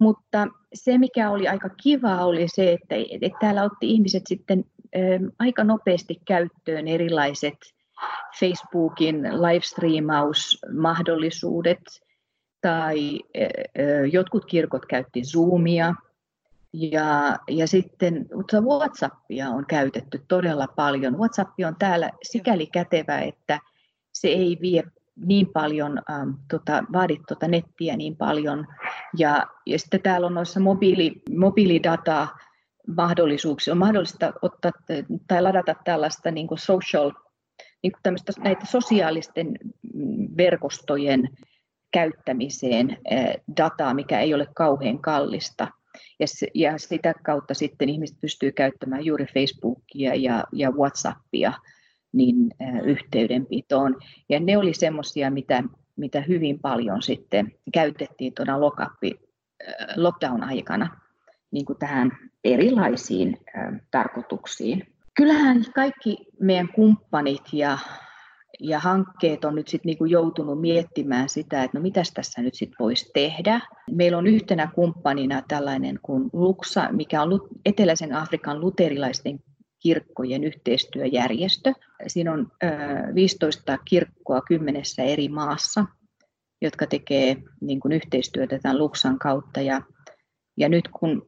Mutta 0.00 0.48
se, 0.74 0.98
mikä 0.98 1.30
oli 1.30 1.48
aika 1.48 1.68
kiva, 1.82 2.24
oli 2.24 2.48
se, 2.48 2.72
että, 2.72 2.94
että 3.20 3.38
täällä 3.40 3.62
otti 3.62 3.90
ihmiset 3.90 4.22
sitten 4.26 4.64
ä, 4.96 4.98
aika 5.38 5.64
nopeasti 5.64 6.20
käyttöön 6.26 6.88
erilaiset 6.88 7.58
Facebookin 8.40 9.22
livestreamausmahdollisuudet 9.22 11.80
tai 12.60 13.20
jotkut 14.12 14.44
kirkot 14.44 14.86
käytti 14.86 15.24
Zoomia 15.24 15.94
ja, 16.72 17.38
ja 17.48 17.66
sitten 17.66 18.28
WhatsAppia 18.60 19.48
on 19.48 19.66
käytetty 19.66 20.24
todella 20.28 20.66
paljon. 20.76 21.18
WhatsApp 21.18 21.50
on 21.66 21.76
täällä 21.78 22.10
sikäli 22.22 22.66
kätevä, 22.66 23.18
että 23.18 23.60
se 24.12 24.28
ei 24.28 24.58
vie 24.60 24.82
niin 25.24 25.46
paljon, 25.52 26.02
ähm, 26.10 26.30
tota, 26.50 26.84
vaadi 26.92 27.20
tota 27.28 27.48
nettiä 27.48 27.96
niin 27.96 28.16
paljon. 28.16 28.66
Ja, 29.18 29.46
ja 29.66 29.78
sitten 29.78 30.02
täällä 30.02 30.26
on 30.26 30.34
noissa 30.34 30.60
mobiili, 30.60 31.22
mobiilidata 31.38 32.28
mahdollisuuksia. 32.96 33.74
On 33.74 33.78
mahdollista 33.78 34.32
ottaa 34.42 34.72
tai 35.28 35.42
ladata 35.42 35.74
tällaista 35.84 36.30
niin 36.30 36.46
kuin 36.46 36.58
social 36.58 37.12
niin 37.82 37.92
kuin 37.92 38.16
näitä 38.44 38.66
sosiaalisten 38.66 39.58
mm, 39.94 40.28
verkostojen 40.36 41.28
käyttämiseen 41.92 42.96
dataa, 43.56 43.94
mikä 43.94 44.20
ei 44.20 44.34
ole 44.34 44.46
kauhean 44.54 44.98
kallista. 44.98 45.68
Ja, 46.18 46.26
ja 46.54 46.78
sitä 46.78 47.14
kautta 47.22 47.54
sitten 47.54 47.88
ihmiset 47.88 48.16
pystyy 48.20 48.52
käyttämään 48.52 49.04
juuri 49.04 49.26
Facebookia 49.34 50.14
ja, 50.14 50.44
ja 50.52 50.70
WhatsAppia 50.70 51.52
niin 52.12 52.50
yhteydenpitoon. 52.84 53.96
Ja 54.28 54.40
ne 54.40 54.58
oli 54.58 54.74
semmoisia, 54.74 55.30
mitä, 55.30 55.62
mitä 55.96 56.20
hyvin 56.20 56.58
paljon 56.58 57.02
sitten 57.02 57.52
käytettiin 57.72 58.32
tuona 58.34 58.60
lockdown-aikana 59.96 61.00
niin 61.50 61.64
kuin 61.64 61.78
tähän 61.78 62.10
erilaisiin 62.44 63.38
tarkoituksiin 63.90 64.86
kyllähän 65.20 65.64
kaikki 65.74 66.16
meidän 66.40 66.68
kumppanit 66.68 67.42
ja, 67.52 67.78
ja 68.60 68.78
hankkeet 68.78 69.44
on 69.44 69.54
nyt 69.54 69.68
sit 69.68 69.84
niinku 69.84 70.04
joutunut 70.04 70.60
miettimään 70.60 71.28
sitä, 71.28 71.62
että 71.62 71.78
no 71.78 71.82
mitäs 71.82 72.12
tässä 72.12 72.42
nyt 72.42 72.54
sit 72.54 72.70
voisi 72.78 73.10
tehdä. 73.14 73.60
Meillä 73.90 74.18
on 74.18 74.26
yhtenä 74.26 74.70
kumppanina 74.74 75.42
tällainen 75.48 75.98
kuin 76.02 76.30
Luxa, 76.32 76.88
mikä 76.92 77.22
on 77.22 77.48
Eteläisen 77.64 78.14
Afrikan 78.14 78.60
luterilaisten 78.60 79.40
kirkkojen 79.80 80.44
yhteistyöjärjestö. 80.44 81.72
Siinä 82.06 82.32
on 82.32 82.52
15 83.14 83.78
kirkkoa 83.84 84.40
kymmenessä 84.40 85.02
eri 85.02 85.28
maassa, 85.28 85.84
jotka 86.62 86.86
tekee 86.86 87.36
niin 87.60 87.80
kuin 87.80 87.92
yhteistyötä 87.92 88.58
tämän 88.58 88.78
Luxan 88.78 89.18
kautta. 89.18 89.60
Ja, 89.60 89.82
ja 90.56 90.68
nyt 90.68 90.88
kun 90.88 91.26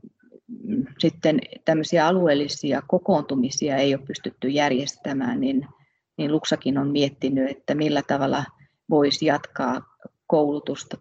sitten 0.98 1.40
tämmöisiä 1.64 2.06
alueellisia 2.06 2.82
kokoontumisia 2.88 3.76
ei 3.76 3.94
ole 3.94 4.06
pystytty 4.06 4.48
järjestämään, 4.48 5.40
niin, 5.40 5.66
niin 6.18 6.32
Luksakin 6.32 6.78
on 6.78 6.90
miettinyt, 6.90 7.50
että 7.50 7.74
millä 7.74 8.02
tavalla 8.06 8.44
voisi 8.90 9.26
jatkaa 9.26 9.82
koulutusta 10.26 10.96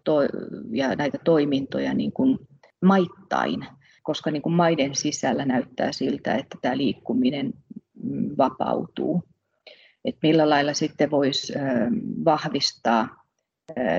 ja 0.72 0.96
näitä 0.96 1.18
toimintoja 1.24 1.94
niin 1.94 2.12
kuin 2.12 2.38
maittain, 2.82 3.66
koska 4.02 4.30
niin 4.30 4.42
kuin 4.42 4.54
maiden 4.54 4.94
sisällä 4.94 5.44
näyttää 5.44 5.92
siltä, 5.92 6.34
että 6.34 6.58
tämä 6.62 6.76
liikkuminen 6.76 7.52
mm, 8.02 8.30
vapautuu. 8.38 9.22
Et 10.04 10.16
millä 10.22 10.50
lailla 10.50 10.74
sitten 10.74 11.10
voisi 11.10 11.52
vahvistaa 12.24 13.24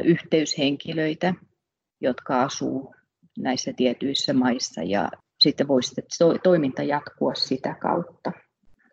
yhteyshenkilöitä, 0.03 1.33
jotka 2.01 2.41
asuu 2.41 2.95
näissä 3.38 3.74
tietyissä 3.74 4.33
maissa 4.33 4.83
ja 4.83 5.10
sitten 5.39 5.67
voisi 5.67 5.95
toiminta 6.43 6.83
jatkua 6.83 7.33
sitä 7.33 7.75
kautta. 7.81 8.31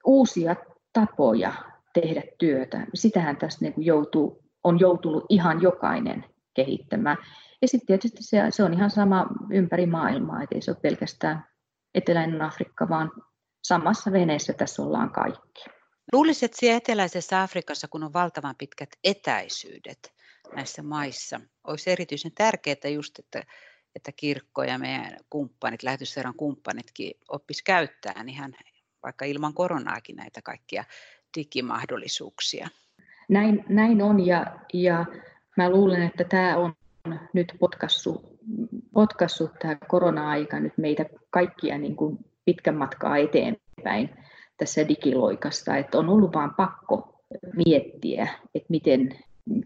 Uusia 0.05 0.57
tapoja 0.93 1.52
tehdä 1.95 2.23
työtä, 2.38 2.87
sitähän 2.95 3.37
tässä 3.37 3.59
niin 3.61 3.75
joutuu, 3.76 4.45
on 4.64 4.81
joutunut 4.81 5.25
ihan 5.29 5.62
jokainen 5.62 6.25
kehittämään. 6.55 7.17
Ja 7.62 7.69
sitten 7.69 7.87
tietysti 7.87 8.23
se, 8.23 8.43
se 8.50 8.62
on 8.64 8.75
ihan 8.75 8.90
sama 8.90 9.26
ympäri 9.50 9.87
maailmaa, 9.87 10.43
että 10.43 10.55
ei 10.55 10.62
se 10.62 10.71
ole 10.71 10.81
pelkästään 10.83 11.45
eteläinen 11.95 12.43
Afrikka, 12.43 12.88
vaan 12.88 13.11
samassa 13.64 14.12
veneessä 14.12 14.52
tässä 14.52 14.83
ollaan 14.83 15.12
kaikki. 15.12 15.64
Luulisin, 16.12 16.47
että 16.47 16.57
siellä 16.61 16.76
eteläisessä 16.76 17.43
Afrikassa, 17.43 17.88
kun 17.88 18.02
on 18.02 18.12
valtavan 18.12 18.55
pitkät 18.59 18.88
etäisyydet 19.05 20.14
näissä 20.55 20.83
maissa, 20.83 21.40
olisi 21.67 21.90
erityisen 21.90 22.33
tärkeää 22.35 22.88
just, 22.95 23.19
että, 23.19 23.43
että 23.95 24.12
kirkko 24.17 24.62
ja 24.62 24.79
meidän 24.79 25.17
kumppanit, 25.31 25.83
lähetysseuran 25.83 26.35
kumppanitkin 26.35 27.12
oppis 27.29 27.62
käyttämään 27.62 28.29
ihan 28.29 28.55
vaikka 29.02 29.25
ilman 29.25 29.55
koronaakin 29.55 30.17
näitä 30.17 30.43
kaikkia 30.43 30.85
digimahdollisuuksia. 31.38 32.69
Näin, 33.29 33.64
näin 33.69 34.02
on 34.02 34.26
ja, 34.26 34.47
ja 34.73 35.07
mä 35.57 35.71
luulen, 35.71 36.02
että 36.02 36.25
tämä 36.25 36.57
on 36.57 36.75
nyt 37.33 37.52
potkassut, 37.61 38.23
potkassut 38.95 39.50
tämä 39.59 39.76
korona-aika 39.88 40.61
nyt 40.61 40.73
meitä 40.76 41.04
kaikkia 41.30 41.78
niin 41.78 41.97
kuin 41.97 42.19
pitkän 42.45 42.76
matkaa 42.76 43.16
eteenpäin 43.16 44.11
tässä 44.57 44.88
digiloikassa, 44.88 45.76
että 45.76 45.99
on 45.99 46.09
ollut 46.09 46.35
vain 46.35 46.50
pakko 46.57 47.23
miettiä, 47.66 48.28
että 48.54 48.66
miten 48.69 49.09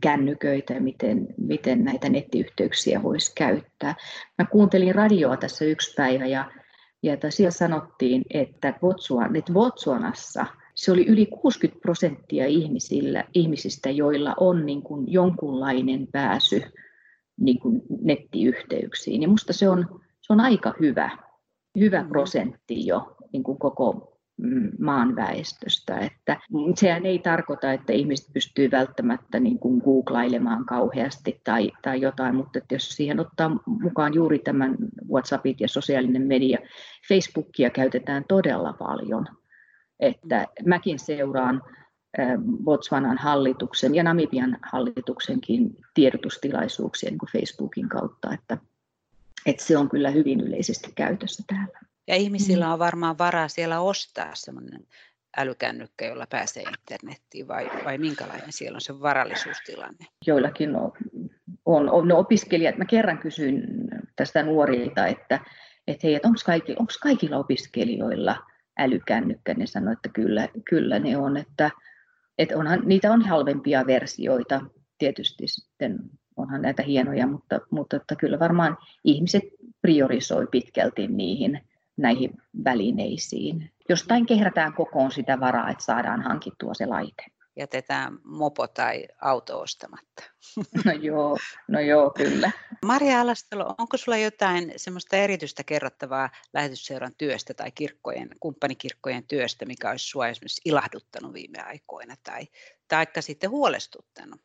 kännyköitä, 0.01 0.81
miten, 0.81 1.27
miten 1.37 1.85
näitä 1.85 2.09
nettiyhteyksiä 2.09 3.03
voisi 3.03 3.33
käyttää. 3.35 3.95
Mä 4.39 4.45
kuuntelin 4.45 4.95
radioa 4.95 5.37
tässä 5.37 5.65
yksi 5.65 5.95
päivä 5.97 6.27
ja, 6.27 6.51
ja 7.03 7.17
siellä 7.29 7.51
sanottiin, 7.51 8.23
että, 8.31 8.75
Botsuan, 8.81 9.37
että 9.37 9.53
Botsuanassa 9.53 10.47
se 10.75 10.93
oli 10.93 11.07
yli 11.07 11.27
60 11.27 11.81
prosenttia 11.81 12.47
ihmisillä, 12.47 13.25
ihmisistä, 13.35 13.91
joilla 13.91 14.35
on 14.41 14.67
niin 14.67 14.83
kuin 14.83 15.13
jonkunlainen 15.13 16.07
pääsy 16.13 16.63
niin 17.41 17.61
kuin 17.61 17.83
nettiyhteyksiin. 18.03 19.23
Ja 19.23 19.29
musta 19.29 19.53
se 19.53 19.69
on, 19.69 20.01
se 20.21 20.33
on 20.33 20.41
aika 20.41 20.75
hyvä, 20.81 21.11
hyvä 21.79 22.03
mm. 22.03 22.09
prosentti 22.09 22.87
jo 22.87 23.17
niin 23.33 23.43
kuin 23.43 23.59
koko 23.59 24.19
mm, 24.37 24.71
maan 24.79 25.17
väestöstä. 25.17 25.99
Että 25.99 26.41
sehän 26.75 27.07
ei 27.07 27.19
tarkoita, 27.19 27.73
että 27.73 27.93
ihmiset 27.93 28.33
pystyy 28.33 28.71
välttämättä 28.71 29.41
niin 29.41 29.59
kuin 29.59 29.81
googlailemaan 29.85 30.65
kauheasti 30.65 31.41
tai, 31.45 31.73
tai 31.83 32.01
jotain, 32.01 32.35
mutta 32.35 32.59
että 32.59 32.75
jos 32.75 32.89
siihen 32.89 33.21
ottaa 33.21 33.51
mukaan 33.67 34.15
juuri 34.15 34.39
tämän 34.39 34.77
WhatsAppit 35.11 35.61
ja 35.61 35.69
sosiaalinen 35.69 36.23
media, 36.23 36.59
Facebookia 37.09 37.71
käytetään 37.71 38.25
todella 38.29 38.73
paljon. 38.73 39.27
Että 40.01 40.47
mäkin 40.67 40.99
seuraan 40.99 41.63
Botswanan 42.65 43.19
hallituksen 43.19 43.95
ja 43.95 44.03
Namibian 44.03 44.59
hallituksenkin 44.73 45.77
tiedotustilaisuuksia 45.95 47.11
niin 47.11 47.19
kuin 47.19 47.31
Facebookin 47.33 47.89
kautta, 47.89 48.33
että, 48.35 48.59
että 49.47 49.65
se 49.65 49.79
on 49.79 49.89
kyllä 49.89 50.11
hyvin 50.11 50.41
yleisesti 50.41 50.93
käytössä 50.95 51.43
täällä. 51.47 51.79
Ja 52.09 52.17
ihmisillä 52.17 52.67
mm. 52.67 52.73
on 52.73 52.79
varmaan 52.79 53.19
varaa 53.19 53.49
siellä 53.49 53.81
ostaa 53.81 54.31
semmoinen 54.35 54.87
älykännykkä, 55.37 56.07
jolla 56.07 56.27
pääsee 56.31 56.63
internettiin, 56.63 57.49
vai, 57.49 57.71
vai 57.85 57.99
minkälainen 57.99 58.53
siellä 58.53 58.77
on 58.77 58.81
se 58.81 59.01
varallisuustilanne? 59.01 60.07
Joillakin 60.27 60.77
on, 60.77 60.93
on, 61.65 61.91
on 61.91 62.09
no 62.09 62.19
opiskelijat. 62.19 62.79
Mä 62.79 62.85
kerran 62.85 63.19
kysyin 63.19 63.65
tästä 64.17 64.43
nuorilta, 64.43 65.07
että, 65.07 65.41
että 65.87 66.07
hei, 66.07 66.15
että 66.15 66.29
onko 66.29 66.41
kaikilla, 66.47 66.87
kaikilla 67.03 67.37
opiskelijoilla 67.37 68.37
älykännykkä? 68.79 69.55
Ne 69.55 69.67
sanoivat, 69.67 69.99
että 69.99 70.09
kyllä, 70.09 70.49
kyllä 70.71 70.99
ne 70.99 71.17
on, 71.17 71.37
että, 71.37 71.71
että 72.39 72.59
onhan, 72.59 72.83
niitä 72.85 73.13
on 73.13 73.23
halvempia 73.23 73.87
versioita, 73.87 74.61
tietysti 74.99 75.49
sitten 75.49 75.99
onhan 76.37 76.63
näitä 76.63 76.83
hienoja, 76.83 77.27
mutta, 77.27 77.61
mutta 77.71 77.97
että 77.97 78.17
kyllä 78.17 78.39
varmaan 78.39 78.79
ihmiset 79.05 79.43
priorisoi 79.83 80.47
pitkälti 80.51 81.07
niihin 81.07 81.61
näihin 81.97 82.31
välineisiin. 82.65 83.71
Jostain 83.89 84.27
kehrätään 84.27 84.75
kokoon 84.75 85.13
sitä 85.13 85.41
varaa, 85.41 85.71
että 85.71 85.85
saadaan 85.85 86.23
hankittua 86.23 86.75
se 86.75 86.87
laite. 86.87 87.25
Jätetään 87.57 88.19
mopo 88.25 88.67
tai 88.67 89.09
auto 89.21 89.61
ostamatta. 89.61 90.23
No 90.85 90.93
joo, 90.93 91.37
no 91.69 91.81
joo, 91.81 92.11
kyllä. 92.11 92.51
Maria 92.85 93.21
Alastalo, 93.21 93.75
onko 93.79 93.97
sulla 93.97 94.19
jotain 94.19 94.73
semmoista 94.77 95.17
erityistä 95.17 95.65
kerrottavaa 95.65 96.31
lähetysseuran 96.53 97.13
työstä 97.19 97.55
tai 97.55 97.71
kirkkojen, 97.71 98.29
kumppanikirkkojen 98.41 99.25
työstä, 99.25 99.67
mikä 99.67 99.91
olisi 99.91 100.07
sinua 100.09 100.29
esimerkiksi 100.29 100.61
ilahduttanut 100.65 101.33
viime 101.33 101.63
aikoina 101.63 102.15
tai 102.23 102.49
taikka 102.89 103.23
sitten 103.23 103.51
huolestuttanut? 103.51 104.41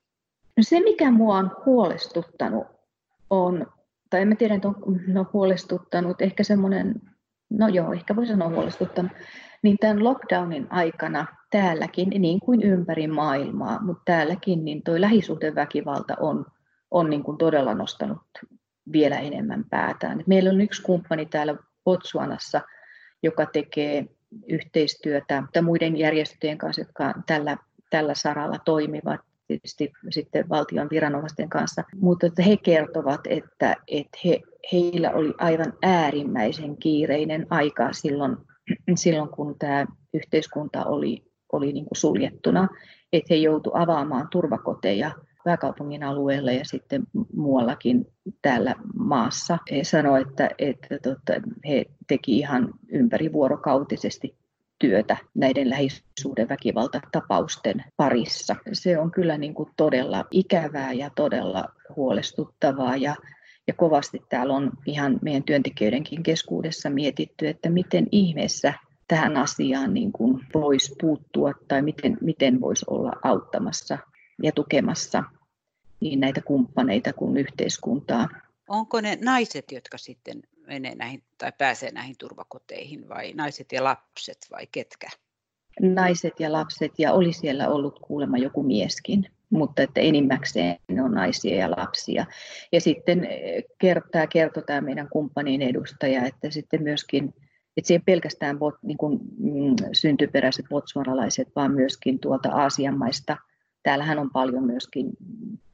No 0.58 0.64
se, 0.64 0.80
mikä 0.80 1.12
mua 1.12 1.38
on 1.38 1.52
huolestuttanut, 1.66 2.68
on, 3.30 3.68
tai 4.10 4.22
en 4.22 4.38
tiedä, 4.38 4.56
että 4.56 4.68
on 4.68 4.76
no, 5.08 5.26
huolestuttanut, 5.34 6.22
ehkä 6.22 6.44
semmoinen 6.44 6.96
no 7.50 7.68
joo, 7.68 7.94
ehkä 7.94 8.16
voi 8.16 8.28
sanoa 8.28 8.50
huolestuttanut, 8.50 9.12
niin 9.62 9.78
tämän 9.78 10.04
lockdownin 10.04 10.68
aikana 10.70 11.39
täälläkin, 11.50 12.10
niin 12.10 12.40
kuin 12.40 12.64
ympäri 12.64 13.08
maailmaa, 13.08 13.82
mutta 13.82 14.02
täälläkin, 14.06 14.66
niin 14.66 14.84
tuo 14.84 15.02
lähisuhdeväkivalta 15.02 16.16
on, 16.20 16.46
on 16.92 17.10
niin 17.10 17.24
kuin 17.24 17.38
todella 17.38 17.74
nostanut 17.74 18.22
vielä 18.92 19.20
enemmän 19.20 19.66
päätään. 19.70 20.24
Meillä 20.28 20.50
on 20.50 20.62
yksi 20.62 20.82
kumppani 20.82 21.26
täällä 21.26 21.56
Botswanassa, 21.84 22.62
joka 23.24 23.46
tekee 23.46 24.06
yhteistyötä 24.48 25.44
muiden 25.62 25.98
järjestöjen 25.98 26.58
kanssa, 26.58 26.82
jotka 26.82 27.14
tällä, 27.26 27.58
tällä 27.90 28.14
saralla 28.14 28.60
toimivat 28.66 29.22
tietysti 29.48 29.92
sitten 30.10 30.50
valtion 30.50 30.88
viranomaisten 30.92 31.50
kanssa, 31.50 31.84
mutta 31.96 32.28
että 32.28 32.44
he 32.44 32.58
kertovat, 32.58 33.22
että, 33.28 33.76
että 33.88 34.18
he, 34.26 34.40
heillä 34.72 35.12
oli 35.12 35.34
aivan 35.38 35.74
äärimmäisen 35.82 36.78
kiireinen 36.78 37.48
aika 37.50 37.94
silloin, 37.94 38.38
silloin 38.96 39.30
kun 39.30 39.56
tämä 39.60 39.86
yhteiskunta 40.14 40.86
oli, 40.86 41.29
oli 41.52 41.74
niin 41.74 41.86
kuin 41.86 41.98
suljettuna, 41.98 42.68
että 43.14 43.34
he 43.34 43.36
joutuivat 43.36 43.82
avaamaan 43.82 44.28
turvakoteja 44.32 45.12
pääkaupungin 45.44 46.04
alueella 46.04 46.52
ja 46.52 46.66
sitten 46.66 47.04
muuallakin 47.36 48.08
täällä 48.42 48.76
maassa. 48.96 49.58
He 49.72 49.84
sanoivat, 49.84 50.30
että, 50.30 50.50
että, 50.60 50.96
että 50.96 51.42
he 51.68 51.86
teki 52.08 52.38
ihan 52.38 52.74
ympärivuorokautisesti 52.92 54.36
työtä 54.80 55.18
näiden 55.36 55.70
lähisuhdeväkivaltatapausten 55.70 57.84
parissa. 57.98 58.56
Se 58.74 59.00
on 59.00 59.12
kyllä 59.12 59.38
niin 59.38 59.54
kuin 59.54 59.70
todella 59.78 60.26
ikävää 60.32 60.94
ja 60.94 61.10
todella 61.16 61.66
huolestuttavaa 61.96 62.98
ja 62.98 63.16
ja 63.68 63.74
kovasti 63.74 64.22
täällä 64.30 64.54
on 64.54 64.72
ihan 64.86 65.20
meidän 65.22 65.44
työntekijöidenkin 65.44 66.24
keskuudessa 66.24 66.90
mietitty, 66.90 67.48
että 67.48 67.70
miten 67.70 68.08
ihmeessä 68.12 68.74
tähän 69.10 69.38
asiaan 69.38 69.94
niin 69.94 70.12
kuin 70.12 70.46
voisi 70.54 70.96
puuttua 71.02 71.52
tai 71.68 71.82
miten, 71.82 72.18
miten 72.22 72.62
voisi 72.62 72.86
olla 72.90 73.12
auttamassa 73.24 73.98
ja 74.44 74.52
tukemassa 74.52 75.24
niin 76.00 76.20
näitä 76.20 76.42
kumppaneita 76.42 77.14
kuin 77.14 77.38
yhteiskuntaa. 77.38 78.28
Onko 78.68 79.02
ne 79.02 79.18
naiset, 79.22 79.72
jotka 79.72 79.98
sitten 79.98 80.42
menee 80.68 80.96
näihin 80.96 81.24
tai 81.38 81.52
pääsee 81.58 81.92
näihin 81.92 82.16
turvakoteihin 82.20 83.10
vai 83.10 83.34
naiset 83.34 83.72
ja 83.72 83.84
lapset 83.84 84.38
vai 84.52 84.68
ketkä? 84.72 85.08
Naiset 85.82 86.40
ja 86.40 86.52
lapset 86.52 86.92
ja 86.98 87.14
oli 87.14 87.34
siellä 87.34 87.68
ollut 87.68 88.00
kuulemma 88.00 88.38
joku 88.38 88.64
mieskin, 88.64 89.26
mutta 89.50 89.82
että 89.82 90.02
enimmäkseen 90.02 90.78
ne 90.88 91.04
on 91.04 91.12
naisia 91.12 91.58
ja 91.58 91.72
lapsia. 91.72 92.26
Ja 92.72 92.82
sitten 92.82 93.26
eh, 93.26 93.64
tämä 94.12 94.28
kertoo 94.28 94.64
tämä 94.64 94.82
meidän 94.82 95.10
kumppanin 95.10 95.62
edustaja, 95.62 96.26
että 96.26 96.50
sitten 96.50 96.84
myöskin 96.84 97.34
että 97.80 97.88
se 97.88 97.94
ei 97.94 98.00
pelkästään 98.00 98.60
bot, 98.60 98.76
niin 98.84 98.98
kuin, 98.98 99.20
mm, 99.38 99.76
syntyperäiset 99.94 100.66
botswanalaiset, 100.70 101.48
vaan 101.56 101.72
myöskin 101.72 102.20
tuolta 102.20 102.50
Aasian 102.50 102.98
maista. 102.98 103.38
Täällähän 103.84 104.20
on 104.20 104.30
paljon 104.30 104.64
myöskin 104.64 105.10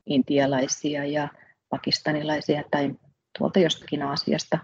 intialaisia 0.06 1.06
ja 1.06 1.28
pakistanilaisia 1.70 2.64
tai 2.72 2.96
tuolta 3.38 3.60
jostakin 3.60 4.04
Aasiasta 4.04 4.60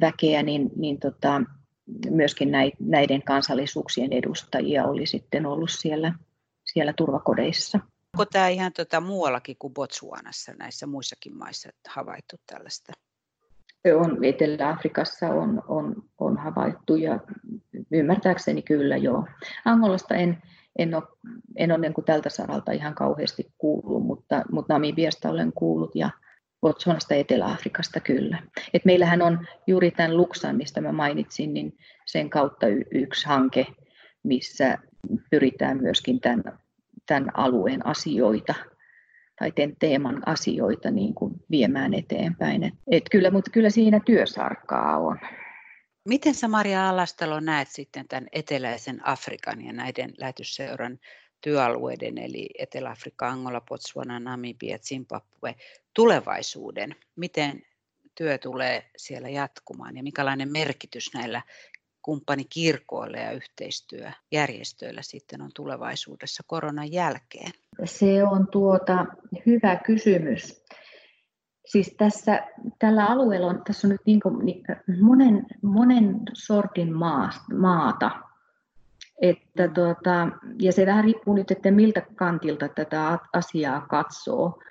väkeä, 0.00 0.42
niin, 0.42 0.70
niin 0.76 1.00
tota, 1.00 1.42
myöskin 2.10 2.48
näiden 2.80 3.22
kansallisuuksien 3.22 4.12
edustajia 4.12 4.84
oli 4.84 5.06
sitten 5.06 5.46
ollut 5.46 5.70
siellä, 5.70 6.14
siellä 6.72 6.92
turvakodeissa. 6.92 7.78
Onko 8.14 8.26
tämä 8.32 8.48
ihan 8.48 8.72
tota 8.72 9.00
muuallakin 9.00 9.56
kuin 9.58 9.74
Botswanassa, 9.74 10.52
näissä 10.58 10.86
muissakin 10.86 11.36
maissa 11.36 11.68
havaittu 11.88 12.36
tällaista? 12.46 12.92
On, 13.94 14.24
Etelä-Afrikassa 14.24 15.28
on, 15.28 15.62
on, 15.68 16.02
on 16.18 16.38
havaittu 16.38 16.96
ja 16.96 17.20
ymmärtääkseni 17.90 18.62
kyllä 18.62 18.96
joo. 18.96 19.24
Angolasta 19.64 20.14
en, 20.14 20.38
en 20.78 20.94
ole, 20.94 21.02
en 21.56 21.72
ole 21.72 21.80
niin 21.80 21.94
kuin 21.94 22.04
tältä 22.04 22.28
saralta 22.28 22.72
ihan 22.72 22.94
kauheasti 22.94 23.52
kuullut, 23.58 24.06
mutta, 24.06 24.42
mutta 24.52 24.74
Namibiasta 24.74 25.30
olen 25.30 25.52
kuullut 25.52 25.94
ja, 25.94 26.10
Botswanasta 26.60 27.14
Etelä-Afrikasta 27.14 28.00
kyllä. 28.00 28.42
Et 28.74 28.84
meillähän 28.84 29.22
on 29.22 29.46
juuri 29.66 29.90
tämän 29.90 30.16
Luxan, 30.16 30.56
mistä 30.56 30.80
mä 30.80 30.92
mainitsin, 30.92 31.54
niin 31.54 31.76
sen 32.06 32.30
kautta 32.30 32.66
y- 32.66 32.84
yksi 32.90 33.26
hanke, 33.26 33.66
missä 34.22 34.78
pyritään 35.30 35.82
myöskin 35.82 36.20
tämän, 36.20 36.42
tämän 37.06 37.30
alueen 37.34 37.86
asioita 37.86 38.54
tai 39.38 39.52
teeman 39.78 40.28
asioita 40.28 40.90
niin 40.90 41.14
kuin 41.14 41.34
viemään 41.50 41.94
eteenpäin. 41.94 42.64
Et, 42.64 42.74
et 42.90 43.04
kyllä, 43.10 43.30
mutta 43.30 43.50
kyllä 43.50 43.70
siinä 43.70 44.00
työsarkaa 44.06 44.98
on. 44.98 45.18
Miten 46.08 46.34
sä 46.34 46.48
Maria 46.48 46.88
Alastalo 46.88 47.40
näet 47.40 47.68
sitten 47.68 48.08
tämän 48.08 48.28
eteläisen 48.32 49.08
Afrikan 49.08 49.64
ja 49.64 49.72
näiden 49.72 50.14
lähetysseuran 50.18 50.98
työalueiden 51.40 52.18
eli 52.18 52.50
Etelä-Afrikka, 52.58 53.28
Angola, 53.28 53.60
Botswana, 53.60 54.20
Namibia, 54.20 54.78
Zimbabwe 54.78 55.54
tulevaisuuden? 55.94 56.96
Miten 57.16 57.62
työ 58.14 58.38
tulee 58.38 58.90
siellä 58.96 59.28
jatkumaan 59.28 59.96
ja 59.96 60.02
minkälainen 60.02 60.52
merkitys 60.52 61.14
näillä 61.14 61.42
kumppanikirkoilla 62.06 63.16
ja 63.16 63.32
yhteistyöjärjestöillä 63.32 65.02
sitten 65.02 65.42
on 65.42 65.50
tulevaisuudessa 65.54 66.42
koronan 66.46 66.92
jälkeen? 66.92 67.50
Se 67.84 68.24
on 68.24 68.46
tuota, 68.46 69.06
hyvä 69.46 69.76
kysymys. 69.76 70.64
Siis 71.66 71.94
tässä, 71.98 72.46
tällä 72.78 73.06
alueella 73.06 73.46
on, 73.46 73.62
tässä 73.66 73.86
on 73.86 73.90
nyt 73.90 74.00
niin 74.06 74.20
kuin, 74.20 74.46
niin, 74.46 74.64
monen, 75.00 75.46
monen 75.62 76.20
sortin 76.32 76.92
maata. 77.56 78.10
Että 79.22 79.68
tuota, 79.68 80.28
ja 80.60 80.72
se 80.72 80.86
vähän 80.86 81.04
riippuu 81.04 81.34
nyt, 81.34 81.50
että 81.50 81.70
miltä 81.70 82.02
kantilta 82.14 82.68
tätä 82.68 83.18
asiaa 83.32 83.80
katsoo. 83.80 84.62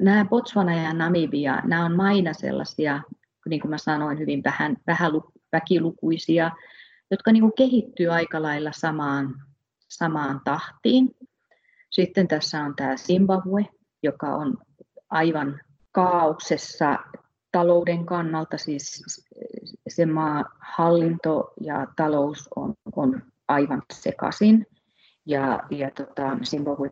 Nämä 0.00 0.24
Botswana 0.24 0.82
ja 0.82 0.94
Namibia, 0.94 1.60
nämä 1.64 1.84
on 1.84 1.96
maina 1.96 2.32
sellaisia, 2.32 3.00
niin 3.48 3.60
kuin 3.60 3.70
mä 3.70 3.78
sanoin, 3.78 4.18
hyvin 4.18 4.44
vähän, 4.44 4.76
vähän 4.86 5.12
väkilukuisia, 5.54 6.50
jotka 7.10 7.32
niin 7.32 7.40
kuin 7.40 7.52
kehittyy 7.56 8.08
aika 8.08 8.42
lailla 8.42 8.72
samaan, 8.72 9.34
samaan 9.88 10.40
tahtiin. 10.44 11.16
Sitten 11.90 12.28
tässä 12.28 12.60
on 12.60 12.74
tämä 12.76 12.96
Zimbabwe, 12.96 13.66
joka 14.02 14.34
on 14.34 14.58
aivan 15.10 15.60
kaauksessa 15.92 16.98
talouden 17.52 18.06
kannalta, 18.06 18.58
siis 18.58 19.04
se 19.88 20.06
maa 20.06 20.44
hallinto 20.60 21.52
ja 21.60 21.86
talous 21.96 22.48
on, 22.56 22.74
on 22.96 23.22
aivan 23.48 23.82
sekaisin. 23.92 24.66
Ja, 25.26 25.60
ja 25.70 25.90
tota, 25.90 26.38
Zimbabwe 26.44 26.90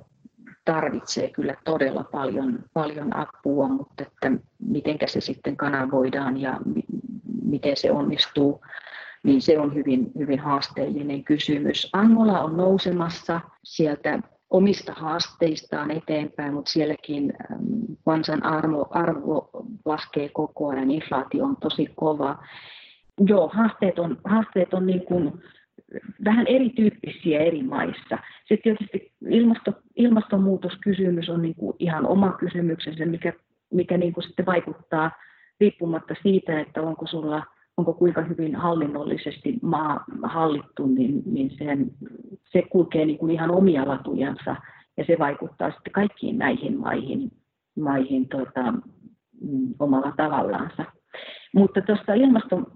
tarvitsee 0.64 1.30
kyllä 1.30 1.54
todella 1.64 2.04
paljon, 2.04 2.64
paljon 2.72 3.16
apua, 3.16 3.68
mutta 3.68 4.02
että 4.02 4.32
miten 4.58 4.98
se 5.06 5.20
sitten 5.20 5.56
kanavoidaan 5.56 6.40
ja 6.40 6.60
miten 7.44 7.76
se 7.76 7.90
onnistuu, 7.90 8.60
niin 9.22 9.42
se 9.42 9.58
on 9.58 9.74
hyvin, 9.74 10.12
hyvin 10.18 10.38
haasteellinen 10.38 11.24
kysymys. 11.24 11.90
Angola 11.92 12.40
on 12.40 12.56
nousemassa 12.56 13.40
sieltä 13.64 14.18
omista 14.50 14.92
haasteistaan 14.92 15.90
eteenpäin, 15.90 16.54
mutta 16.54 16.70
sielläkin 16.70 17.32
kansan 18.04 18.44
arvo, 18.44 18.86
arvo 18.90 19.50
laskee 19.84 20.28
koko 20.28 20.68
ajan, 20.68 20.90
inflaatio 20.90 21.44
on 21.44 21.56
tosi 21.56 21.88
kova. 21.96 22.38
Joo, 23.26 23.50
haasteet 23.54 23.98
on, 23.98 24.18
haasteet 24.24 24.74
on 24.74 24.86
niin 24.86 25.04
kuin 25.04 25.32
vähän 26.24 26.46
erityyppisiä 26.46 27.40
eri 27.40 27.62
maissa. 27.62 28.18
Sitten 28.48 28.62
tietysti 28.62 29.12
ilmasto, 29.30 29.72
ilmastonmuutoskysymys 29.96 31.28
on 31.28 31.42
niin 31.42 31.54
kuin 31.54 31.76
ihan 31.78 32.06
oma 32.06 32.32
kysymyksensä, 32.32 33.06
mikä, 33.06 33.32
mikä 33.72 33.98
niin 33.98 34.12
kuin 34.12 34.24
sitten 34.24 34.46
vaikuttaa 34.46 35.10
riippumatta 35.60 36.14
siitä, 36.22 36.60
että 36.60 36.82
onko 36.82 37.06
sulla 37.06 37.42
onko 37.76 37.92
kuinka 37.92 38.22
hyvin 38.22 38.56
hallinnollisesti 38.56 39.58
maa 39.62 40.04
hallittu, 40.22 40.86
niin, 40.86 41.22
niin 41.26 41.50
sen, 41.58 41.90
se 42.52 42.62
kulkee 42.62 43.04
niin 43.04 43.18
kuin 43.18 43.30
ihan 43.30 43.50
omia 43.50 43.88
latujansa 43.88 44.56
ja 44.96 45.04
se 45.04 45.16
vaikuttaa 45.18 45.70
sitten 45.70 45.92
kaikkiin 45.92 46.38
näihin 46.38 46.78
maihin, 46.78 47.30
maihin 47.76 48.28
tota, 48.28 48.74
omalla 49.78 50.12
tavallaansa. 50.16 50.84
Mutta 51.54 51.80
tuosta 51.80 52.14
ilmaston, 52.14 52.66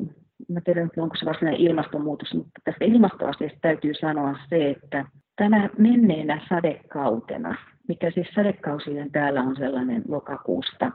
mä 0.49 0.61
tiedän, 0.61 0.91
onko 0.97 1.17
se 1.17 1.27
varsinainen 1.27 1.61
ilmastonmuutos, 1.61 2.35
mutta 2.35 2.61
tästä 2.65 2.85
ilmastoasiasta 2.85 3.59
täytyy 3.63 3.95
sanoa 3.95 4.39
se, 4.49 4.71
että 4.71 5.05
tänä 5.37 5.71
menneenä 5.79 6.41
sadekautena, 6.49 7.57
mikä 7.89 8.11
siis 8.11 8.29
sadekausien 8.35 9.13
täällä 9.13 9.43
on 9.43 9.57
sellainen 9.57 10.03
lokakuusta 10.09 10.93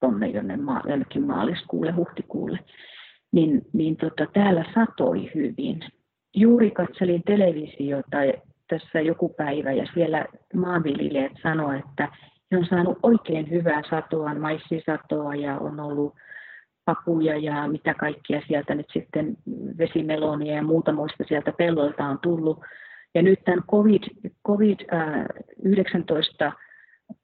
tuonne 0.00 0.28
jonne 0.28 0.56
maa, 0.56 0.82
maaliskuulle, 1.26 1.92
huhtikuulle, 1.92 2.58
niin, 3.32 3.62
niin 3.72 3.96
tota, 3.96 4.26
täällä 4.32 4.64
satoi 4.74 5.30
hyvin. 5.34 5.80
Juuri 6.36 6.70
katselin 6.70 7.22
televisiota 7.26 8.16
tässä 8.68 9.00
joku 9.00 9.28
päivä 9.28 9.72
ja 9.72 9.86
siellä 9.94 10.26
maanviljelijät 10.54 11.32
sanoivat, 11.42 11.84
että 11.88 12.08
he 12.50 12.56
on 12.56 12.66
saanut 12.66 12.98
oikein 13.02 13.50
hyvää 13.50 13.82
satoa, 13.90 14.34
maissisatoa 14.34 15.34
ja 15.34 15.58
on 15.58 15.80
ollut 15.80 16.14
papuja 16.84 17.36
ja 17.36 17.68
mitä 17.68 17.94
kaikkia 17.94 18.42
sieltä 18.48 18.74
nyt 18.74 18.86
sitten 18.92 19.36
vesimelonia 19.78 20.54
ja 20.54 20.62
muuta 20.62 20.92
muista 20.92 21.24
sieltä 21.28 21.52
pelloilta 21.52 22.04
on 22.04 22.18
tullut. 22.18 22.58
Ja 23.14 23.22
nyt 23.22 23.44
tämän 23.44 23.64
COVID, 23.70 24.02
COVID-19 24.48 26.52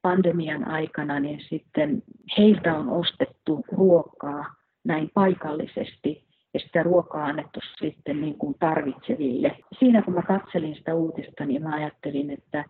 pandemian 0.02 0.68
aikana 0.68 1.20
niin 1.20 1.40
sitten 1.48 2.02
heiltä 2.38 2.74
on 2.74 2.88
ostettu 2.88 3.64
ruokaa 3.72 4.54
näin 4.84 5.10
paikallisesti 5.14 6.26
ja 6.54 6.60
sitä 6.60 6.82
ruokaa 6.82 7.24
annettu 7.24 7.60
sitten 7.80 8.20
niin 8.20 8.38
kuin 8.38 8.54
tarvitseville. 8.60 9.56
Siinä 9.78 10.02
kun 10.02 10.14
mä 10.14 10.22
katselin 10.22 10.74
sitä 10.74 10.94
uutista, 10.94 11.44
niin 11.44 11.62
mä 11.62 11.74
ajattelin, 11.74 12.30
että, 12.30 12.64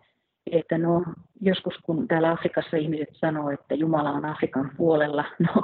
että 0.51 0.77
no, 0.77 1.03
joskus 1.41 1.73
kun 1.83 2.07
täällä 2.07 2.31
Afrikassa 2.31 2.77
ihmiset 2.77 3.09
sanoo, 3.13 3.49
että 3.49 3.75
Jumala 3.75 4.11
on 4.11 4.25
Afrikan 4.25 4.71
puolella, 4.77 5.25
no 5.55 5.63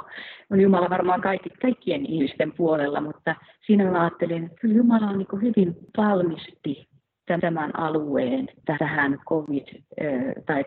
on 0.50 0.60
Jumala 0.60 0.90
varmaan 0.90 1.20
kaikki, 1.20 1.50
kaikkien 1.62 2.06
ihmisten 2.06 2.52
puolella, 2.52 3.00
mutta 3.00 3.34
siinä 3.66 3.90
mä 3.90 4.00
ajattelin, 4.00 4.44
että 4.44 4.60
kyllä 4.60 4.74
Jumala 4.74 5.06
on 5.06 5.18
niin 5.18 5.42
hyvin 5.42 5.76
valmisti 5.96 6.88
tämän 7.26 7.80
alueen 7.80 8.48
tähän 8.66 9.18
COVID- 9.30 9.82
tai 10.46 10.64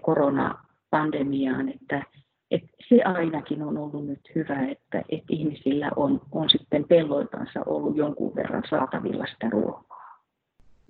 koronapandemiaan, 0.90 1.70
että 1.70 2.04
et 2.52 2.64
se 2.90 3.04
ainakin 3.04 3.62
on 3.64 3.78
ollut 3.78 4.06
nyt 4.06 4.30
hyvä, 4.36 4.68
että, 4.72 5.04
että 5.10 5.28
ihmisillä 5.30 5.92
on, 5.96 6.22
on 6.32 6.50
sitten 6.50 6.84
pelloiltansa 6.88 7.60
ollut 7.66 7.98
jonkun 7.98 8.36
verran 8.36 8.64
saatavilla 8.70 9.26
sitä 9.34 9.50
ruokaa. 9.50 10.24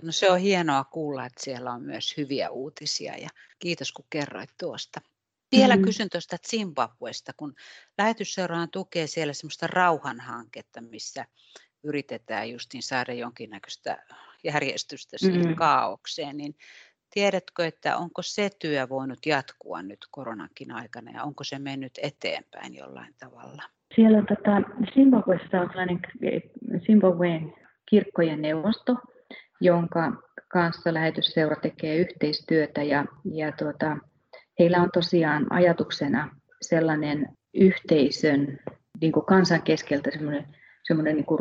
No 0.01 0.11
se 0.11 0.31
on 0.31 0.39
hienoa 0.39 0.83
kuulla, 0.83 1.25
että 1.25 1.43
siellä 1.43 1.71
on 1.71 1.81
myös 1.81 2.17
hyviä 2.17 2.49
uutisia 2.49 3.17
ja 3.17 3.29
kiitos 3.59 3.91
kun 3.91 4.05
kerroit 4.09 4.49
tuosta. 4.59 5.01
Vielä 5.51 5.73
mm-hmm. 5.73 5.85
kysyn 5.85 6.09
tuosta 6.11 6.37
Zimbabwesta, 6.47 7.31
kun 7.37 7.55
lähetysseuraan 7.97 8.71
tukee 8.71 9.07
siellä 9.07 9.33
semmoista 9.33 9.67
rauhanhanketta, 9.67 10.81
missä 10.81 11.25
yritetään 11.83 12.49
justiin 12.49 12.83
saada 12.83 13.13
jonkinnäköistä 13.13 14.03
järjestystä 14.43 15.17
siihen 15.17 15.41
mm-hmm. 15.41 15.55
kaaukseen, 15.55 16.37
niin 16.37 16.55
Tiedätkö, 17.13 17.65
että 17.65 17.97
onko 17.97 18.21
se 18.21 18.49
työ 18.59 18.89
voinut 18.89 19.25
jatkua 19.25 19.81
nyt 19.81 19.99
koronankin 20.11 20.71
aikana 20.71 21.11
ja 21.11 21.23
onko 21.23 21.43
se 21.43 21.59
mennyt 21.59 21.91
eteenpäin 22.01 22.75
jollain 22.75 23.13
tavalla? 23.19 23.63
Siellä 23.95 24.21
tota, 24.21 24.61
Zimbabwessa 24.93 25.61
on 25.61 25.69
sellainen 25.69 25.99
Zimbabwen 26.85 27.53
kirkkojen 27.89 28.41
neuvosto, 28.41 28.95
jonka 29.61 30.13
kanssa 30.47 30.93
lähetysseura 30.93 31.55
tekee 31.55 31.97
yhteistyötä 31.97 32.83
ja, 32.83 33.05
ja 33.33 33.51
tuota, 33.51 33.97
heillä 34.59 34.81
on 34.81 34.89
tosiaan 34.93 35.53
ajatuksena 35.53 36.35
sellainen 36.61 37.27
yhteisön 37.53 38.59
niin 39.01 39.11
kuin 39.11 39.25
kansan 39.25 39.61
keskeltä 39.61 40.11
semmoinen, 40.11 40.55
semmoinen 40.83 41.15
niin 41.15 41.25
kuin 41.25 41.39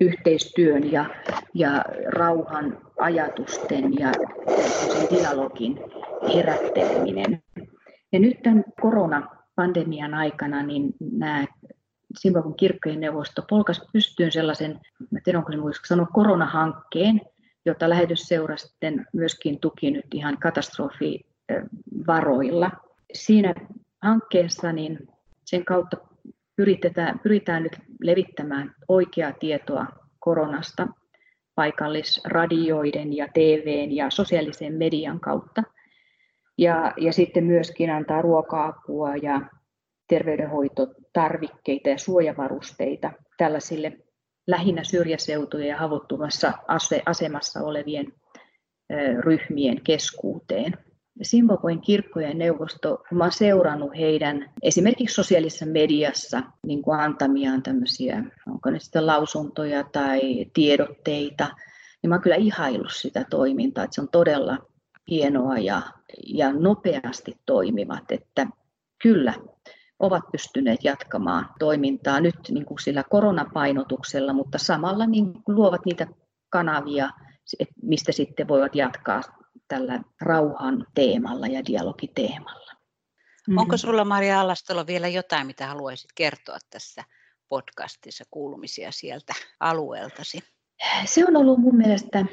yhteistyön 0.00 0.92
ja, 0.92 1.04
ja 1.54 1.84
rauhan 2.06 2.78
ajatusten 2.98 3.98
ja 3.98 4.12
dialogin 5.10 5.78
herätteleminen. 6.34 7.42
Ja 8.12 8.18
nyt 8.18 8.42
tämän 8.42 8.64
koronapandemian 8.80 10.14
aikana 10.14 10.62
niin 10.62 10.94
nämä 11.12 11.44
Zimbabwen 12.20 12.54
kirkkojen 12.54 13.00
neuvosto 13.00 13.42
polkas 13.50 13.82
pystyyn 13.92 14.32
sellaisen, 14.32 14.80
en 15.26 15.36
onko 15.36 15.52
se 15.52 15.62
voisiko 15.62 15.86
sanoa 15.86 16.06
koronahankkeen, 16.06 17.20
jota 17.64 17.88
lähetysseura 17.88 18.56
sitten 18.56 19.06
myöskin 19.12 19.60
tuki 19.60 19.90
nyt 19.90 20.06
ihan 20.14 20.38
katastrofivaroilla. 20.38 22.70
Siinä 23.12 23.54
hankkeessa 24.02 24.72
niin 24.72 25.08
sen 25.44 25.64
kautta 25.64 25.96
pyritään, 26.56 27.18
pyritään 27.18 27.62
nyt 27.62 27.78
levittämään 28.02 28.74
oikeaa 28.88 29.32
tietoa 29.32 29.86
koronasta 30.18 30.88
paikallisradioiden 31.54 33.16
ja 33.16 33.28
TVn 33.34 33.92
ja 33.92 34.10
sosiaalisen 34.10 34.74
median 34.74 35.20
kautta. 35.20 35.62
Ja, 36.58 36.92
ja 36.96 37.12
sitten 37.12 37.44
myöskin 37.44 37.90
antaa 37.90 38.22
ruoka-apua 38.22 39.16
ja 39.16 39.40
terveydenhoitotarvikkeita 40.08 41.88
ja 41.88 41.98
suojavarusteita 41.98 43.12
tällaisille 43.36 43.92
lähinnä 44.46 44.84
syrjäseutujen 44.84 45.68
ja 45.68 45.76
haavoittuvassa 45.76 46.52
asemassa 47.06 47.60
olevien 47.60 48.12
ryhmien 49.18 49.80
keskuuteen. 49.84 50.89
Zimbabwen 51.24 51.80
kirkkojen 51.80 52.38
neuvosto, 52.38 53.02
mä 53.10 53.24
olen 53.24 53.32
seurannut 53.32 53.90
heidän 53.96 54.50
esimerkiksi 54.62 55.14
sosiaalisessa 55.14 55.66
mediassa 55.66 56.42
niin 56.66 56.82
kuin 56.82 57.00
antamiaan 57.00 57.62
tämmöisiä, 57.62 58.24
onko 58.46 58.70
ne 58.70 58.78
sitten 58.78 59.06
lausuntoja 59.06 59.84
tai 59.84 60.46
tiedotteita, 60.52 61.48
niin 62.02 62.08
mä 62.08 62.14
olen 62.14 62.22
kyllä 62.22 62.36
ihaillut 62.36 62.92
sitä 62.92 63.24
toimintaa, 63.30 63.84
että 63.84 63.94
se 63.94 64.00
on 64.00 64.08
todella 64.08 64.58
hienoa 65.10 65.58
ja, 65.58 65.82
ja 66.26 66.52
nopeasti 66.52 67.38
toimivat, 67.46 68.12
että 68.12 68.46
kyllä 69.02 69.34
ovat 69.98 70.22
pystyneet 70.32 70.84
jatkamaan 70.84 71.48
toimintaa 71.58 72.20
nyt 72.20 72.36
niin 72.50 72.64
kuin 72.64 72.78
sillä 72.78 73.04
koronapainotuksella, 73.10 74.32
mutta 74.32 74.58
samalla 74.58 75.06
niin 75.06 75.32
luovat 75.48 75.84
niitä 75.84 76.06
kanavia, 76.50 77.10
mistä 77.82 78.12
sitten 78.12 78.48
voivat 78.48 78.74
jatkaa 78.74 79.22
tällä 79.70 80.00
rauhan 80.20 80.86
teemalla 80.94 81.46
ja 81.46 81.64
dialogiteemalla. 81.66 82.72
Mm-hmm. 82.72 83.58
Onko 83.58 83.76
sinulla 83.76 84.04
Maria 84.04 84.40
Alastalo 84.40 84.86
vielä 84.86 85.08
jotain, 85.08 85.46
mitä 85.46 85.66
haluaisit 85.66 86.10
kertoa 86.14 86.58
tässä 86.70 87.04
podcastissa 87.48 88.24
kuulumisia 88.30 88.92
sieltä 88.92 89.32
alueeltasi? 89.60 90.38
Se 91.04 91.24
on 91.28 91.36
ollut 91.36 91.58
mun 91.58 91.76
mielestä 91.76 92.24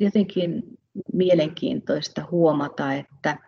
jotenkin 0.00 0.62
mielenkiintoista 1.12 2.28
huomata, 2.30 2.92
että, 2.92 3.38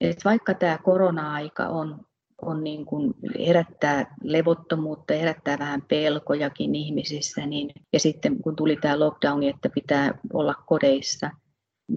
että 0.00 0.24
vaikka 0.24 0.54
tämä 0.54 0.78
korona-aika 0.78 1.66
on, 1.66 2.06
on 2.42 2.64
niin 2.64 2.86
kuin 2.86 3.14
herättää 3.46 4.14
levottomuutta, 4.22 5.14
herättää 5.14 5.58
vähän 5.58 5.82
pelkojakin 5.82 6.74
ihmisissä, 6.74 7.46
niin, 7.46 7.70
ja 7.92 8.00
sitten 8.00 8.42
kun 8.42 8.56
tuli 8.56 8.76
tämä 8.76 8.98
lockdown, 8.98 9.42
että 9.42 9.68
pitää 9.68 10.18
olla 10.32 10.54
kodeissa, 10.54 11.30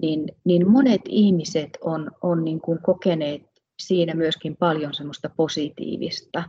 niin, 0.00 0.28
niin 0.44 0.70
monet 0.70 1.00
ihmiset 1.08 1.78
on, 1.80 2.10
on 2.22 2.44
niin 2.44 2.60
kuin 2.60 2.78
kokeneet 2.82 3.42
siinä 3.78 4.14
myöskin 4.14 4.56
paljon 4.56 4.94
semmoista 4.94 5.30
positiivista. 5.36 6.42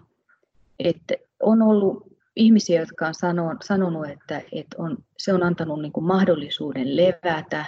Että 0.79 1.13
on 1.41 1.62
ollut 1.62 2.13
ihmisiä, 2.36 2.79
jotka 2.79 3.08
on 3.08 3.13
sanonut, 3.63 4.10
että, 4.10 4.41
että 4.51 4.75
on, 4.77 4.97
se 5.17 5.34
on 5.34 5.43
antanut 5.43 5.82
niin 5.82 5.91
kuin 5.91 6.06
mahdollisuuden 6.06 6.97
levätä, 6.97 7.65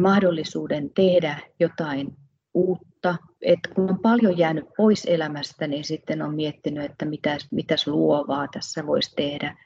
mahdollisuuden 0.00 0.90
tehdä 0.94 1.38
jotain 1.60 2.16
uutta. 2.54 3.16
että 3.42 3.68
kun 3.74 3.90
on 3.90 3.98
paljon 3.98 4.38
jäänyt 4.38 4.64
pois 4.76 5.04
elämästä, 5.04 5.66
niin 5.66 5.84
sitten 5.84 6.22
on 6.22 6.34
miettinyt, 6.34 6.84
että 6.84 7.06
mitäs 7.50 7.86
luovaa 7.86 8.48
tässä 8.52 8.86
voisi 8.86 9.14
tehdä. 9.16 9.56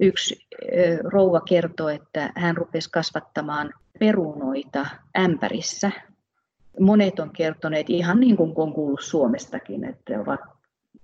Yksi 0.00 0.46
rouva 1.04 1.40
kertoi, 1.40 1.94
että 1.94 2.32
hän 2.36 2.56
rupesi 2.56 2.90
kasvattamaan 2.90 3.72
perunoita 3.98 4.86
ämpärissä. 5.18 5.90
Monet 6.80 7.18
on 7.18 7.30
kertoneet 7.30 7.90
ihan 7.90 8.20
niin 8.20 8.36
kuin 8.36 8.52
on 8.56 8.72
kuullut 8.72 9.00
Suomestakin, 9.00 9.84
että 9.84 10.20
ovat 10.20 10.40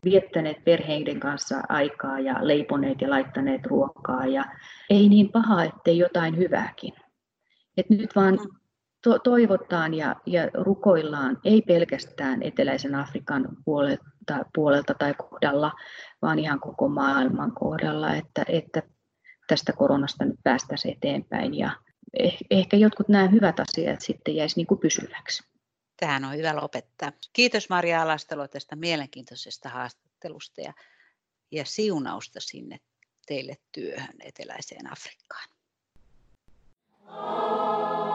viettäneet 0.05 0.65
perheiden 0.65 1.21
kanssa 1.21 1.63
aikaa 1.69 2.21
ja 2.21 2.35
leiponeet 2.41 3.01
ja 3.01 3.11
laittaneet 3.11 3.67
ruokaa 3.67 4.27
ja 4.27 4.45
ei 4.91 5.09
niin 5.09 5.33
paha, 5.33 5.65
ettei 5.65 5.99
jotain 5.99 6.37
hyvääkin. 6.37 6.93
Et 7.77 7.91
nyt 7.91 8.17
vaan 8.17 8.35
mm. 8.35 8.62
To- 9.03 9.19
toivotaan 9.19 9.95
ja, 9.95 10.17
ja 10.27 10.49
rukoillaan, 10.55 11.39
ei 11.45 11.63
pelkästään 11.63 12.43
eteläisen 12.43 12.95
Afrikan 12.95 13.49
puolelta, 13.65 14.45
puolelta 14.55 14.95
tai 14.95 15.15
kohdalla, 15.15 15.73
vaan 16.23 16.39
ihan 16.39 16.61
koko 16.61 16.89
maailman 16.89 17.53
kohdalla, 17.53 18.15
että, 18.15 18.45
että 18.49 18.83
tästä 19.47 19.73
koronasta 19.73 20.25
nyt 20.25 20.41
päästäisiin 20.45 20.97
eteenpäin 20.97 21.55
ja 21.55 21.77
eh, 22.15 22.37
ehkä 22.51 22.77
jotkut 22.77 23.09
nämä 23.09 23.29
hyvät 23.29 23.61
asiat 23.61 24.01
sitten 24.01 24.37
jäisi 24.37 24.57
niin 24.57 24.67
kuin 24.67 24.81
pysyväksi. 24.81 25.45
Tähän 25.97 26.25
on 26.25 26.37
hyvä 26.37 26.57
lopettaa. 26.57 27.13
Kiitos 27.33 27.69
Maria 27.69 28.03
Alastalo 28.03 28.49
tästä 28.49 28.77
mielenkiintoisesta 28.77 29.69
haastattelusta 29.69 30.61
ja, 30.61 30.73
ja 31.51 31.65
siunausta 31.65 32.41
sinne 32.41 32.81
teille 33.27 33.57
työhön 33.73 34.17
eteläiseen 34.21 34.93
Afrikkaan. 34.93 35.49
Oh. 37.07 38.12